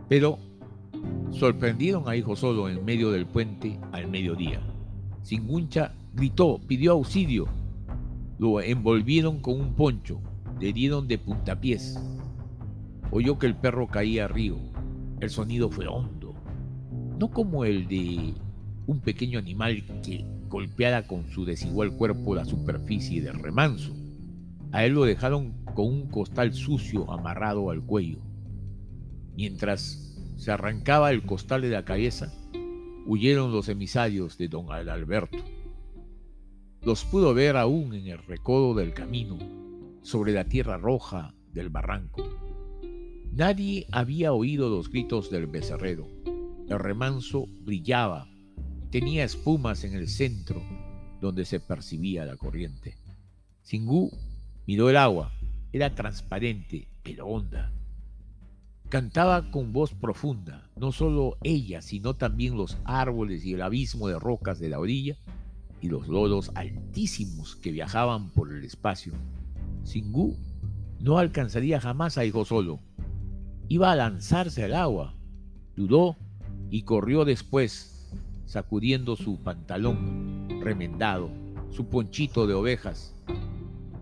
Pero 0.08 0.38
sorprendieron 1.30 2.08
a 2.08 2.16
Hijo 2.16 2.36
Solo 2.36 2.68
en 2.68 2.84
medio 2.84 3.10
del 3.10 3.26
puente 3.26 3.78
al 3.92 4.08
mediodía. 4.08 4.60
Singuncha 5.22 5.92
gritó, 6.14 6.60
pidió 6.66 6.92
auxilio. 6.92 7.48
Lo 8.38 8.60
envolvieron 8.60 9.40
con 9.40 9.60
un 9.60 9.74
poncho, 9.74 10.20
le 10.60 10.72
dieron 10.72 11.08
de 11.08 11.18
puntapiés 11.18 11.98
oyó 13.14 13.38
que 13.38 13.46
el 13.46 13.54
perro 13.54 13.86
caía 13.86 14.24
a 14.24 14.28
río. 14.28 14.56
El 15.20 15.30
sonido 15.30 15.70
fue 15.70 15.86
hondo, 15.86 16.34
no 17.16 17.30
como 17.30 17.64
el 17.64 17.86
de 17.86 18.34
un 18.88 19.00
pequeño 19.00 19.38
animal 19.38 19.84
que 20.02 20.24
golpeara 20.48 21.06
con 21.06 21.28
su 21.30 21.44
desigual 21.44 21.92
cuerpo 21.92 22.34
la 22.34 22.44
superficie 22.44 23.22
del 23.22 23.38
remanso. 23.38 23.94
A 24.72 24.84
él 24.84 24.94
lo 24.94 25.04
dejaron 25.04 25.52
con 25.76 25.86
un 25.86 26.08
costal 26.08 26.54
sucio 26.54 27.08
amarrado 27.08 27.70
al 27.70 27.82
cuello. 27.82 28.18
Mientras 29.36 30.18
se 30.36 30.50
arrancaba 30.50 31.12
el 31.12 31.22
costal 31.22 31.62
de 31.62 31.70
la 31.70 31.84
cabeza, 31.84 32.32
huyeron 33.06 33.52
los 33.52 33.68
emisarios 33.68 34.38
de 34.38 34.48
don 34.48 34.72
Adalberto. 34.72 35.38
Los 36.82 37.04
pudo 37.04 37.32
ver 37.32 37.56
aún 37.56 37.94
en 37.94 38.08
el 38.08 38.18
recodo 38.18 38.74
del 38.74 38.92
camino, 38.92 39.38
sobre 40.02 40.32
la 40.32 40.46
tierra 40.46 40.78
roja 40.78 41.32
del 41.52 41.68
barranco. 41.68 42.43
Nadie 43.36 43.88
había 43.90 44.32
oído 44.32 44.70
los 44.70 44.88
gritos 44.88 45.28
del 45.28 45.48
becerrero. 45.48 46.06
El 46.68 46.78
remanso 46.78 47.48
brillaba, 47.62 48.28
tenía 48.92 49.24
espumas 49.24 49.82
en 49.82 49.94
el 49.94 50.06
centro 50.06 50.62
donde 51.20 51.44
se 51.44 51.58
percibía 51.58 52.24
la 52.24 52.36
corriente. 52.36 52.96
Singú 53.60 54.12
miró 54.68 54.88
el 54.88 54.96
agua, 54.96 55.32
era 55.72 55.96
transparente, 55.96 56.86
pero 57.02 57.26
honda. 57.26 57.72
Cantaba 58.88 59.50
con 59.50 59.72
voz 59.72 59.94
profunda, 59.94 60.70
no 60.76 60.92
solo 60.92 61.36
ella, 61.42 61.82
sino 61.82 62.14
también 62.14 62.56
los 62.56 62.78
árboles 62.84 63.44
y 63.44 63.54
el 63.54 63.62
abismo 63.62 64.06
de 64.06 64.20
rocas 64.20 64.60
de 64.60 64.68
la 64.68 64.78
orilla 64.78 65.16
y 65.80 65.88
los 65.88 66.06
lodos 66.06 66.52
altísimos 66.54 67.56
que 67.56 67.72
viajaban 67.72 68.30
por 68.30 68.52
el 68.52 68.62
espacio. 68.62 69.12
Singú 69.82 70.36
no 71.00 71.18
alcanzaría 71.18 71.80
jamás 71.80 72.16
a 72.16 72.24
Hijo 72.24 72.44
Solo. 72.44 72.78
Iba 73.68 73.92
a 73.92 73.96
lanzarse 73.96 74.64
al 74.64 74.74
agua. 74.74 75.14
Dudó 75.74 76.16
y 76.70 76.82
corrió 76.82 77.24
después, 77.24 78.12
sacudiendo 78.44 79.16
su 79.16 79.42
pantalón 79.42 80.48
remendado, 80.60 81.30
su 81.70 81.86
ponchito 81.86 82.46
de 82.46 82.54
ovejas. 82.54 83.14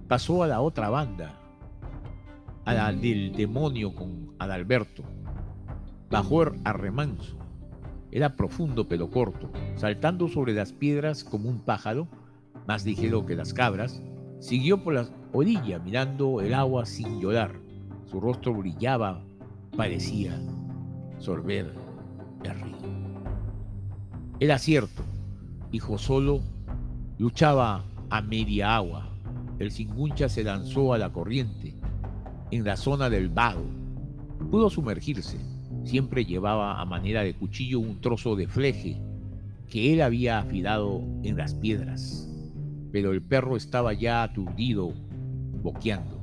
Pasó 0.09 0.42
a 0.42 0.48
la 0.48 0.61
otra 0.61 0.90
banda, 0.90 1.38
a 2.64 2.75
la 2.75 2.92
del 2.92 3.33
demonio 3.33 3.94
con 3.94 4.35
Adalberto. 4.38 5.05
Bajó 6.11 6.42
a 6.64 6.72
remanso. 6.72 7.38
Era 8.11 8.37
profundo 8.37 8.88
pero 8.88 9.11
corto, 9.11 9.51
saltando 9.77 10.29
sobre 10.29 10.55
las 10.55 10.72
piedras 10.72 11.25
como 11.25 11.48
un 11.48 11.61
pájaro, 11.61 12.09
más 12.66 12.85
ligero 12.85 13.25
que 13.25 13.37
las 13.37 13.55
cabras, 13.55 14.03
siguió 14.40 14.83
por 14.83 14.94
la 14.94 15.09
orilla 15.33 15.79
mirando 15.79 16.40
el 16.40 16.53
agua 16.53 16.85
sin 16.85 17.20
llorar. 17.20 17.53
Su 18.05 18.20
rostro 18.20 18.53
brillaba, 18.53 19.25
parecía 19.77 20.39
sorber 21.19 21.73
el 22.45 22.61
río. 22.61 22.77
Era 24.41 24.59
cierto, 24.59 25.03
hijo 25.71 25.99
solo, 25.99 26.41
luchaba 27.19 27.85
a 28.11 28.21
media 28.21 28.75
agua. 28.75 29.09
El 29.59 29.71
cinguncha 29.71 30.29
se 30.29 30.43
lanzó 30.43 30.93
a 30.93 30.99
la 30.99 31.13
corriente, 31.13 31.75
en 32.51 32.65
la 32.65 32.77
zona 32.77 33.09
del 33.09 33.29
vago. 33.29 33.65
Pudo 34.51 34.69
sumergirse. 34.69 35.39
Siempre 35.85 36.25
llevaba 36.25 36.81
a 36.81 36.85
manera 36.85 37.23
de 37.23 37.35
cuchillo 37.35 37.81
un 37.81 38.01
trozo 38.01 38.37
de 38.37 38.47
fleje 38.47 39.01
que 39.69 39.93
él 39.93 40.03
había 40.03 40.39
afilado 40.39 41.03
en 41.23 41.37
las 41.37 41.55
piedras. 41.55 42.29
Pero 42.93 43.13
el 43.13 43.23
perro 43.23 43.57
estaba 43.57 43.95
ya 43.95 44.23
aturdido, 44.23 44.93
boqueando. 45.63 46.21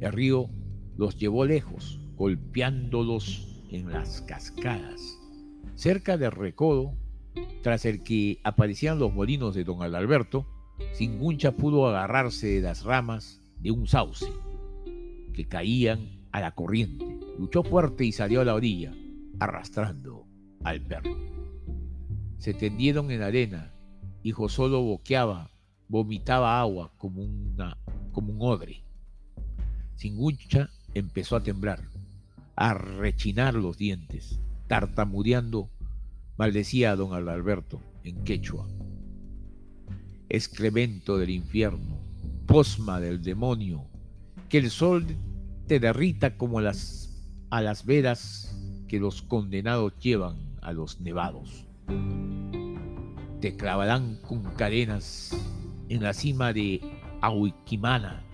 El 0.00 0.12
río 0.12 0.48
los 0.96 1.16
llevó 1.18 1.44
lejos, 1.44 2.00
golpeándolos 2.16 3.62
en 3.70 3.90
las 3.90 4.22
cascadas. 4.22 5.18
Cerca 5.74 6.16
del 6.16 6.32
recodo, 6.32 6.94
tras 7.62 7.84
el 7.84 8.02
que 8.02 8.40
aparecían 8.44 8.98
los 8.98 9.12
molinos 9.12 9.54
de 9.54 9.64
don 9.64 9.82
Adalberto, 9.82 10.46
Singuncha 10.92 11.52
pudo 11.52 11.86
agarrarse 11.86 12.46
de 12.46 12.60
las 12.62 12.84
ramas 12.84 13.40
de 13.60 13.70
un 13.70 13.86
sauce 13.86 14.26
que 15.32 15.46
caían 15.46 16.26
a 16.32 16.40
la 16.40 16.54
corriente. 16.54 17.18
Luchó 17.38 17.62
fuerte 17.62 18.04
y 18.04 18.12
salió 18.12 18.40
a 18.40 18.44
la 18.44 18.54
orilla, 18.54 18.94
arrastrando 19.38 20.26
al 20.64 20.80
perro. 20.80 21.16
Se 22.38 22.54
tendieron 22.54 23.10
en 23.10 23.22
arena. 23.22 23.72
Hijo 24.22 24.48
solo 24.48 24.82
boqueaba, 24.82 25.50
vomitaba 25.88 26.58
agua 26.58 26.92
como, 26.96 27.22
como 28.12 28.32
un 28.32 28.38
odre. 28.40 28.82
Singuncha 29.94 30.68
empezó 30.94 31.36
a 31.36 31.42
temblar, 31.42 31.80
a 32.56 32.72
rechinar 32.72 33.54
los 33.54 33.76
dientes, 33.76 34.40
tartamudeando, 34.66 35.70
maldecía 36.38 36.96
don 36.96 37.12
Alberto 37.12 37.82
en 38.02 38.24
quechua. 38.24 38.66
Excremento 40.28 41.18
del 41.18 41.30
infierno, 41.30 42.00
posma 42.46 42.98
del 42.98 43.22
demonio, 43.22 43.86
que 44.48 44.58
el 44.58 44.70
sol 44.70 45.06
te 45.66 45.78
derrita 45.78 46.36
como 46.36 46.60
las, 46.60 47.14
a 47.50 47.60
las 47.60 47.84
veras 47.84 48.56
que 48.88 48.98
los 48.98 49.20
condenados 49.20 49.92
llevan 49.98 50.56
a 50.62 50.72
los 50.72 51.00
nevados. 51.00 51.66
Te 53.40 53.54
clavarán 53.56 54.18
con 54.26 54.42
cadenas 54.54 55.36
en 55.88 56.02
la 56.02 56.14
cima 56.14 56.52
de 56.52 56.80
Ahuiquimana. 57.20 58.24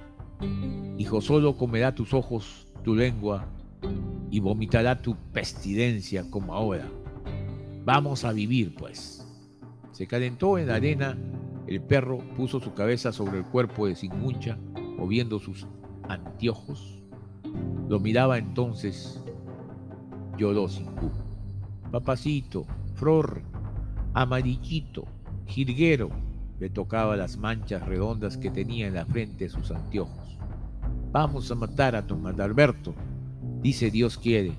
Hijo 0.97 1.21
solo 1.21 1.57
comerá 1.57 1.95
tus 1.95 2.15
ojos, 2.15 2.67
tu 2.85 2.95
lengua, 2.95 3.49
y 4.33 4.41
vomitará 4.41 5.03
tu 5.03 5.15
pestidencia 5.31 6.25
como 6.31 6.55
ahora. 6.55 6.89
Vamos 7.85 8.25
a 8.25 8.33
vivir, 8.33 8.75
pues. 8.75 9.29
Se 9.91 10.07
calentó 10.07 10.57
en 10.57 10.69
la 10.69 10.77
arena, 10.77 11.19
el 11.67 11.83
perro 11.83 12.17
puso 12.35 12.59
su 12.59 12.73
cabeza 12.73 13.13
sobre 13.13 13.41
el 13.41 13.45
cuerpo 13.45 13.87
de 13.87 13.95
Sinmuncha, 13.95 14.57
moviendo 14.97 15.39
sus 15.39 15.67
anteojos. 16.09 16.99
Lo 17.91 18.01
miraba 18.01 18.39
entonces, 18.39 19.23
lloró 20.39 20.67
Singu. 20.67 21.11
Papacito, 21.91 22.65
Flor, 22.95 23.43
amarillito, 24.15 25.05
jirguero, 25.45 26.09
le 26.59 26.71
tocaba 26.71 27.19
las 27.19 27.37
manchas 27.37 27.87
redondas 27.87 28.39
que 28.39 28.51
tenía 28.51 28.87
en 28.87 28.95
la 28.95 29.05
frente 29.05 29.45
de 29.45 29.51
sus 29.51 29.71
anteojos. 29.71 30.39
Vamos 31.11 31.51
a 31.51 31.55
matar 31.55 31.95
a 31.95 32.01
don 32.01 32.27
Adalberto, 32.27 32.95
dice 33.63 33.91
Dios 33.91 34.19
quiere, 34.19 34.53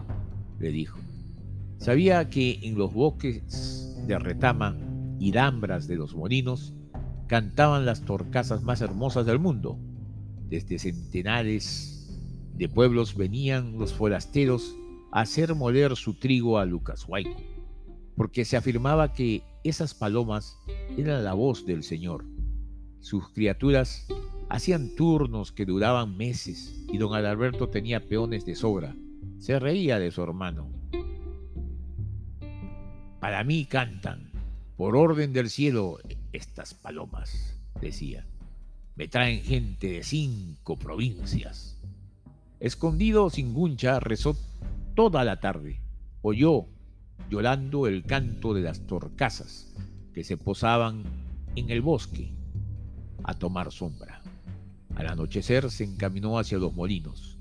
le 0.60 0.70
dijo. 0.70 1.00
Sabía 1.78 2.30
que 2.30 2.60
en 2.64 2.78
los 2.78 2.94
bosques 2.94 3.96
de 4.08 4.18
retama 4.20 4.78
y 5.20 5.32
dambras 5.32 5.88
de 5.88 5.96
los 5.96 6.16
molinos 6.16 6.74
cantaban 7.28 7.86
las 7.86 8.02
torcasas 8.06 8.64
más 8.64 8.82
hermosas 8.82 9.26
del 9.26 9.40
mundo, 9.40 9.78
desde 10.50 10.80
centenares 10.80 12.20
de 12.56 12.70
pueblos 12.70 13.16
venían 13.16 13.78
los 13.78 13.94
forasteros 13.94 14.76
a 15.12 15.22
hacer 15.22 15.56
moler 15.56 15.96
su 15.96 16.14
trigo 16.14 16.58
a 16.58 16.66
Lucas 16.66 17.06
Huayco, 17.08 17.42
porque 18.16 18.46
se 18.46 18.58
afirmaba 18.58 19.14
que 19.14 19.44
esas 19.64 19.94
palomas 19.94 20.58
eran 20.98 21.24
la 21.24 21.34
voz 21.34 21.66
del 21.66 21.84
Señor. 21.84 22.26
Sus 23.00 23.30
criaturas 23.30 24.08
hacían 24.54 24.94
turnos 24.96 25.52
que 25.52 25.66
duraban 25.66 26.16
meses 26.16 26.86
y 26.88 27.00
don 27.00 27.16
Adalberto 27.16 27.70
tenía 27.70 28.08
peones 28.08 28.46
de 28.46 28.54
sobra. 28.54 28.96
Se 29.40 29.58
reía 29.58 29.98
de 29.98 30.12
su 30.12 30.22
hermano. 30.22 30.70
Para 33.20 33.44
mí 33.44 33.66
cantan, 33.66 34.30
por 34.78 34.96
orden 34.96 35.34
del 35.34 35.50
cielo, 35.50 35.98
estas 36.34 36.76
palomas, 36.76 37.58
decía. 37.82 38.28
Me 38.96 39.08
traen 39.08 39.42
gente 39.42 39.88
de 39.88 40.04
cinco 40.04 40.78
provincias. 40.78 41.82
Escondido 42.60 43.32
Singuncha 43.32 44.00
rezó 44.00 44.38
toda 44.94 45.24
la 45.24 45.40
tarde. 45.40 45.82
Oyó 46.22 46.68
llorando 47.28 47.88
el 47.88 48.04
canto 48.04 48.54
de 48.54 48.62
las 48.62 48.86
torcasas 48.86 49.74
que 50.14 50.24
se 50.24 50.38
posaban 50.38 51.02
en 51.56 51.72
el 51.72 51.82
bosque 51.82 52.30
a 53.24 53.34
tomar 53.34 53.72
sombra. 53.72 54.23
Al 54.96 55.08
anochecer 55.08 55.70
se 55.72 55.84
encaminó 55.84 56.40
hacia 56.40 56.58
los 56.58 56.74
molinos. 56.74 57.38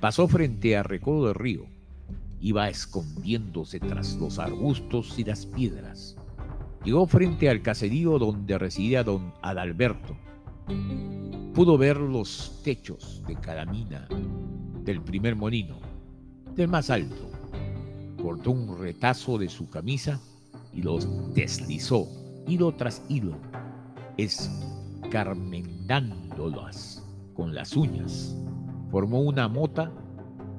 Pasó 0.00 0.28
frente 0.28 0.76
a 0.76 0.82
Recodo 0.82 1.26
del 1.26 1.34
Río. 1.34 1.66
Iba 2.40 2.68
escondiéndose 2.68 3.80
tras 3.80 4.14
los 4.16 4.38
arbustos 4.38 5.18
y 5.18 5.24
las 5.24 5.46
piedras. 5.46 6.16
Llegó 6.84 7.06
frente 7.06 7.48
al 7.48 7.62
caserío 7.62 8.18
donde 8.18 8.58
residía 8.58 9.02
don 9.02 9.32
Adalberto 9.42 10.16
Pudo 11.54 11.78
ver 11.78 11.96
los 11.96 12.60
techos 12.62 13.22
de 13.26 13.34
cada 13.34 13.64
mina 13.64 14.06
del 14.84 15.02
primer 15.02 15.34
molino, 15.34 15.80
del 16.54 16.68
más 16.68 16.90
alto. 16.90 17.30
Cortó 18.22 18.52
un 18.52 18.78
retazo 18.78 19.38
de 19.38 19.48
su 19.48 19.68
camisa 19.68 20.20
y 20.72 20.82
los 20.82 21.34
deslizó 21.34 22.06
hilo 22.46 22.72
tras 22.76 23.02
hilo, 23.08 23.36
escarmendándolas 25.08 27.02
con 27.34 27.54
las 27.54 27.74
uñas. 27.74 28.36
Formó 28.90 29.22
una 29.22 29.48
mota 29.48 29.90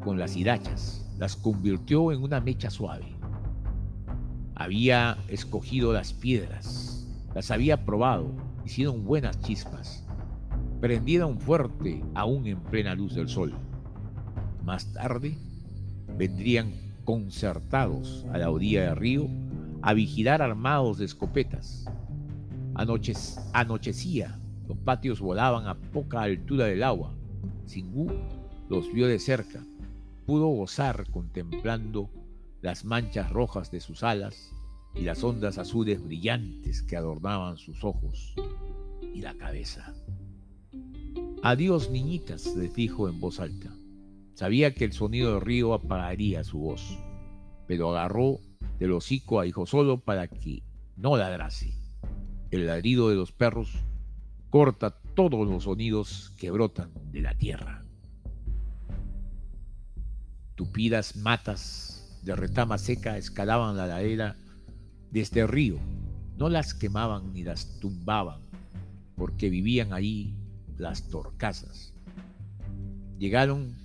con 0.03 0.17
las 0.17 0.35
hirachas, 0.35 1.07
las 1.19 1.35
convirtió 1.35 2.11
en 2.11 2.23
una 2.23 2.41
mecha 2.41 2.71
suave. 2.71 3.15
Había 4.55 5.19
escogido 5.27 5.93
las 5.93 6.13
piedras, 6.13 7.07
las 7.35 7.51
había 7.51 7.85
probado, 7.85 8.31
hicieron 8.65 9.05
buenas 9.05 9.39
chispas. 9.41 10.03
Prendieron 10.81 11.39
fuerte 11.39 12.03
aún 12.15 12.47
en 12.47 12.59
plena 12.59 12.95
luz 12.95 13.13
del 13.13 13.29
sol. 13.29 13.53
Más 14.63 14.91
tarde 14.93 15.37
vendrían 16.17 16.73
concertados 17.05 18.25
a 18.33 18.39
la 18.39 18.49
orilla 18.49 18.85
del 18.85 18.95
río 18.95 19.27
a 19.83 19.93
vigilar 19.93 20.41
armados 20.41 20.97
de 20.97 21.05
escopetas. 21.05 21.85
anochecía, 23.53 24.38
los 24.69 24.77
patios 24.77 25.19
volaban 25.19 25.67
a 25.67 25.73
poca 25.75 26.21
altura 26.21 26.65
del 26.65 26.83
agua. 26.83 27.11
Singú 27.65 28.07
los 28.69 28.93
vio 28.93 29.07
de 29.07 29.17
cerca, 29.17 29.65
pudo 30.27 30.45
gozar 30.47 31.09
contemplando 31.09 32.11
las 32.61 32.85
manchas 32.85 33.31
rojas 33.31 33.71
de 33.71 33.79
sus 33.79 34.03
alas 34.03 34.53
y 34.93 35.01
las 35.01 35.23
ondas 35.23 35.57
azules 35.57 36.03
brillantes 36.03 36.83
que 36.83 36.95
adornaban 36.95 37.57
sus 37.57 37.83
ojos 37.83 38.35
y 39.01 39.21
la 39.21 39.33
cabeza. 39.33 39.95
Adiós, 41.41 41.89
niñitas, 41.89 42.55
les 42.55 42.75
dijo 42.75 43.09
en 43.09 43.19
voz 43.19 43.39
alta. 43.39 43.73
Sabía 44.35 44.75
que 44.75 44.85
el 44.85 44.93
sonido 44.93 45.33
del 45.33 45.41
río 45.41 45.73
apagaría 45.73 46.43
su 46.43 46.59
voz, 46.59 46.99
pero 47.65 47.89
agarró 47.89 48.39
del 48.77 48.91
hocico 48.91 49.39
a 49.39 49.47
Hijo 49.47 49.65
Solo 49.65 49.99
para 49.99 50.27
que 50.27 50.61
no 50.95 51.17
ladrase. 51.17 51.73
El 52.51 52.67
ladrido 52.67 53.09
de 53.09 53.15
los 53.15 53.31
perros 53.31 53.83
corta 54.49 54.91
todos 55.15 55.47
los 55.47 55.63
sonidos 55.63 56.33
que 56.37 56.51
brotan 56.51 56.91
de 57.11 57.21
la 57.21 57.35
tierra. 57.35 57.85
Tupidas 60.55 61.15
matas 61.15 62.19
de 62.23 62.35
retama 62.35 62.77
seca 62.77 63.17
escalaban 63.17 63.77
la 63.77 63.87
ladera 63.87 64.35
de 65.11 65.21
este 65.21 65.45
río. 65.47 65.77
No 66.37 66.49
las 66.49 66.73
quemaban 66.73 67.33
ni 67.33 67.43
las 67.43 67.79
tumbaban, 67.79 68.41
porque 69.15 69.49
vivían 69.49 69.93
ahí 69.93 70.35
las 70.77 71.09
torcasas. 71.09 71.93
Llegaron 73.17 73.75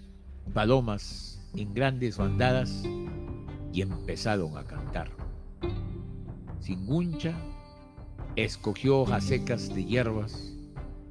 palomas 0.52 1.40
en 1.54 1.74
grandes 1.74 2.16
bandadas 2.16 2.84
y 3.72 3.82
empezaron 3.82 4.56
a 4.56 4.64
cantar. 4.64 5.10
Singuncha 6.60 7.36
escogió 8.36 9.00
hojas 9.00 9.24
secas 9.24 9.74
de 9.74 9.84
hierbas 9.84 10.53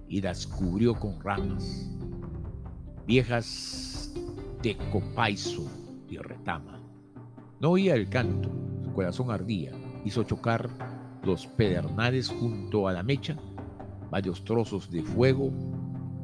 y 0.08 0.22
las 0.22 0.48
cubrió 0.48 0.94
con 0.94 1.20
ramas, 1.22 1.90
viejas 3.06 4.14
de 4.62 4.78
copaizo 4.92 5.64
y 6.08 6.18
retama. 6.18 6.82
No 7.60 7.72
oía 7.72 7.96
el 7.96 8.10
canto, 8.10 8.50
su 8.84 8.94
corazón 8.94 9.32
ardía, 9.32 9.72
hizo 10.06 10.24
chocar 10.24 10.70
los 11.24 11.48
pedernales 11.48 12.30
junto 12.30 12.88
a 12.88 12.94
la 12.94 13.04
mecha, 13.04 13.38
varios 14.10 14.44
trozos 14.44 14.92
de 14.92 15.02
fuego 15.02 15.52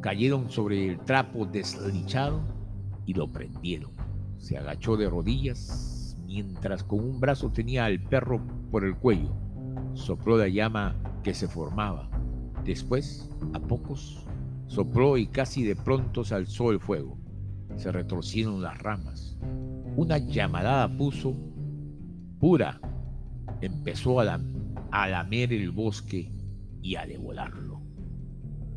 cayeron 0.02 0.50
sobre 0.50 0.88
el 0.88 1.00
trapo 1.00 1.46
deslichado 1.46 2.42
y 3.06 3.14
lo 3.14 3.28
prendieron. 3.28 3.92
Se 4.38 4.58
agachó 4.58 4.96
de 4.96 5.10
rodillas 5.10 6.16
mientras 6.26 6.84
con 6.84 7.00
un 7.00 7.20
brazo 7.20 7.52
tenía 7.52 7.86
al 7.86 8.00
perro 8.00 8.42
por 8.72 8.86
el 8.86 8.96
cuello. 8.96 9.34
Sopló 9.94 10.38
la 10.38 10.48
llama 10.48 10.96
que 11.24 11.34
se 11.34 11.48
formaba. 11.48 12.10
Después, 12.66 13.30
a 13.54 13.60
pocos, 13.60 14.26
sopló 14.68 15.18
y 15.18 15.28
casi 15.28 15.64
de 15.64 15.76
pronto 15.76 16.24
se 16.24 16.36
alzó 16.36 16.72
el 16.72 16.80
fuego. 16.80 17.18
Se 17.78 17.92
retorcieron 17.92 18.62
las 18.62 18.78
ramas. 18.78 19.38
Una 19.96 20.18
llamarada 20.18 20.96
puso 20.98 21.36
pura. 22.40 22.80
Empezó 23.62 24.20
a, 24.20 24.40
lamer 24.92 25.54
el 25.54 25.72
bosque 25.72 26.32
y 26.82 26.96
a 26.96 27.06
devorarlo. 27.06 27.82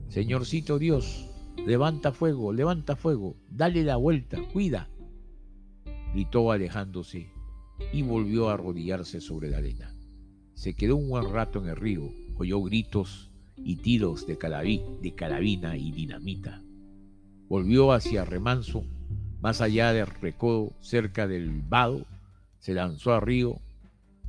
Señorcito 0.08 0.78
Dios, 0.78 1.28
levanta 1.66 2.12
fuego, 2.12 2.52
levanta 2.52 2.96
fuego, 2.96 3.36
dale 3.50 3.82
la 3.82 3.96
vuelta, 3.96 4.38
cuida. 4.52 4.88
Gritó 6.12 6.50
alejándose 6.52 7.32
y 7.92 8.02
volvió 8.02 8.48
a 8.48 8.54
arrodillarse 8.54 9.20
sobre 9.20 9.50
la 9.50 9.58
arena. 9.58 9.94
Se 10.54 10.74
quedó 10.74 10.96
un 10.96 11.08
buen 11.08 11.30
rato 11.32 11.60
en 11.60 11.68
el 11.68 11.76
río, 11.76 12.10
oyó 12.36 12.62
gritos 12.62 13.31
y 13.56 13.76
tiros 13.76 14.26
de, 14.26 14.36
de 15.00 15.14
carabina 15.14 15.76
y 15.76 15.92
dinamita. 15.92 16.62
Volvió 17.48 17.92
hacia 17.92 18.24
Remanso, 18.24 18.84
más 19.40 19.60
allá 19.60 19.92
del 19.92 20.06
recodo, 20.06 20.72
cerca 20.80 21.26
del 21.26 21.62
vado, 21.62 22.06
se 22.58 22.74
lanzó 22.74 23.12
al 23.12 23.22
río, 23.22 23.60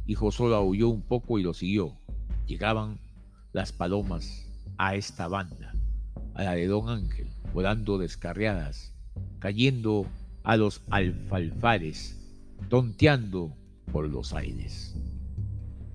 y 0.05 0.15
Josola 0.15 0.59
huyó 0.59 0.89
un 0.89 1.01
poco 1.01 1.39
y 1.39 1.43
lo 1.43 1.53
siguió. 1.53 1.93
Llegaban 2.47 2.99
las 3.53 3.71
palomas 3.71 4.47
a 4.77 4.95
esta 4.95 5.27
banda 5.27 5.73
a 6.33 6.43
la 6.43 6.53
de 6.53 6.67
Don 6.67 6.89
Ángel, 6.89 7.27
volando 7.53 7.97
descarriadas, 7.97 8.93
cayendo 9.39 10.07
a 10.43 10.57
los 10.57 10.81
alfalfares, 10.89 12.19
tonteando 12.69 13.55
por 13.91 14.09
los 14.09 14.33
aires. 14.33 14.95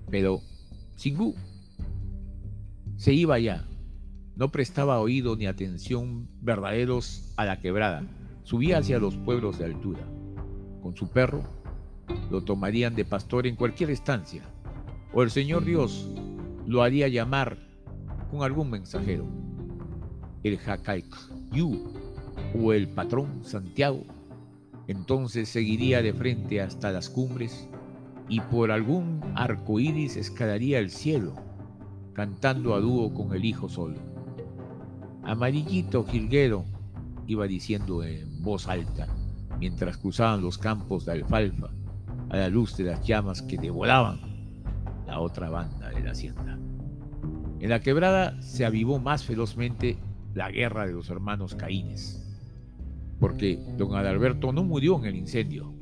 Pero 0.09 0.41
Singú 0.95 1.35
se 2.99 3.13
iba 3.13 3.39
ya, 3.39 3.65
no 4.35 4.51
prestaba 4.51 4.99
oído 4.99 5.37
ni 5.37 5.45
atención 5.45 6.27
verdaderos 6.41 7.33
a 7.37 7.45
la 7.45 7.61
quebrada, 7.61 8.03
subía 8.43 8.79
hacia 8.79 8.99
los 8.99 9.15
pueblos 9.15 9.57
de 9.57 9.63
altura. 9.63 10.01
Con 10.81 10.97
su 10.97 11.09
perro 11.09 11.41
lo 12.29 12.43
tomarían 12.43 12.95
de 12.95 13.05
pastor 13.05 13.47
en 13.47 13.55
cualquier 13.55 13.89
estancia, 13.89 14.43
o 15.13 15.23
el 15.23 15.31
Señor 15.31 15.63
Dios 15.63 16.09
lo 16.67 16.83
haría 16.83 17.07
llamar 17.07 17.57
con 18.29 18.43
algún 18.43 18.69
mensajero. 18.69 19.25
El 20.43 20.59
Yu 21.53 21.93
o 22.61 22.73
el 22.73 22.89
patrón 22.89 23.45
Santiago, 23.45 24.03
entonces 24.87 25.47
seguiría 25.47 26.01
de 26.01 26.11
frente 26.11 26.59
hasta 26.59 26.91
las 26.91 27.09
cumbres 27.09 27.69
y 28.27 28.41
por 28.41 28.71
algún 28.71 29.21
arco 29.35 29.79
iris 29.79 30.17
escalaría 30.17 30.79
el 30.79 30.89
cielo, 30.89 31.48
cantando 32.19 32.75
a 32.75 32.81
dúo 32.81 33.13
con 33.13 33.33
el 33.33 33.45
hijo 33.45 33.69
solo. 33.69 33.95
Amarillito 35.23 36.03
jilguero, 36.03 36.65
iba 37.27 37.47
diciendo 37.47 38.03
en 38.03 38.43
voz 38.43 38.67
alta, 38.67 39.07
mientras 39.57 39.95
cruzaban 39.95 40.41
los 40.41 40.57
campos 40.57 41.05
de 41.05 41.13
alfalfa 41.13 41.69
a 42.29 42.35
la 42.35 42.49
luz 42.49 42.75
de 42.75 42.83
las 42.83 43.07
llamas 43.07 43.41
que 43.41 43.57
devoraban 43.57 44.19
la 45.07 45.21
otra 45.21 45.49
banda 45.49 45.91
de 45.91 46.01
la 46.01 46.11
hacienda. 46.11 46.59
En 47.61 47.69
la 47.69 47.79
quebrada 47.79 48.41
se 48.41 48.65
avivó 48.65 48.99
más 48.99 49.23
ferozmente 49.23 49.97
la 50.33 50.51
guerra 50.51 50.87
de 50.87 50.91
los 50.91 51.09
hermanos 51.09 51.55
Caínes, 51.55 52.21
porque 53.17 53.63
don 53.77 53.95
Adalberto 53.95 54.51
no 54.51 54.65
murió 54.65 54.97
en 54.97 55.05
el 55.05 55.15
incendio. 55.15 55.73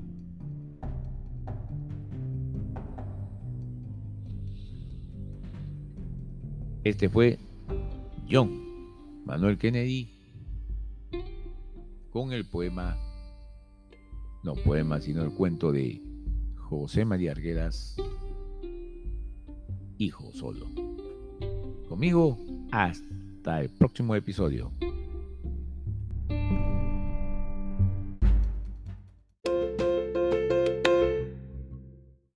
Este 6.88 7.10
fue 7.10 7.38
John 8.32 9.26
Manuel 9.26 9.58
Kennedy 9.58 10.08
con 12.12 12.32
el 12.32 12.45
poema, 12.45 12.95
no 14.41 14.56
poema, 14.56 15.02
sino 15.02 15.21
el 15.21 15.32
cuento 15.32 15.73
de 15.73 16.02
José 16.56 17.04
María 17.04 17.32
Arguedas, 17.34 17.97
Hijo 19.97 20.32
Solo. 20.32 20.67
Conmigo, 21.89 22.38
hasta 22.71 23.60
el 23.60 23.69
próximo 23.69 24.15
episodio. 24.15 24.71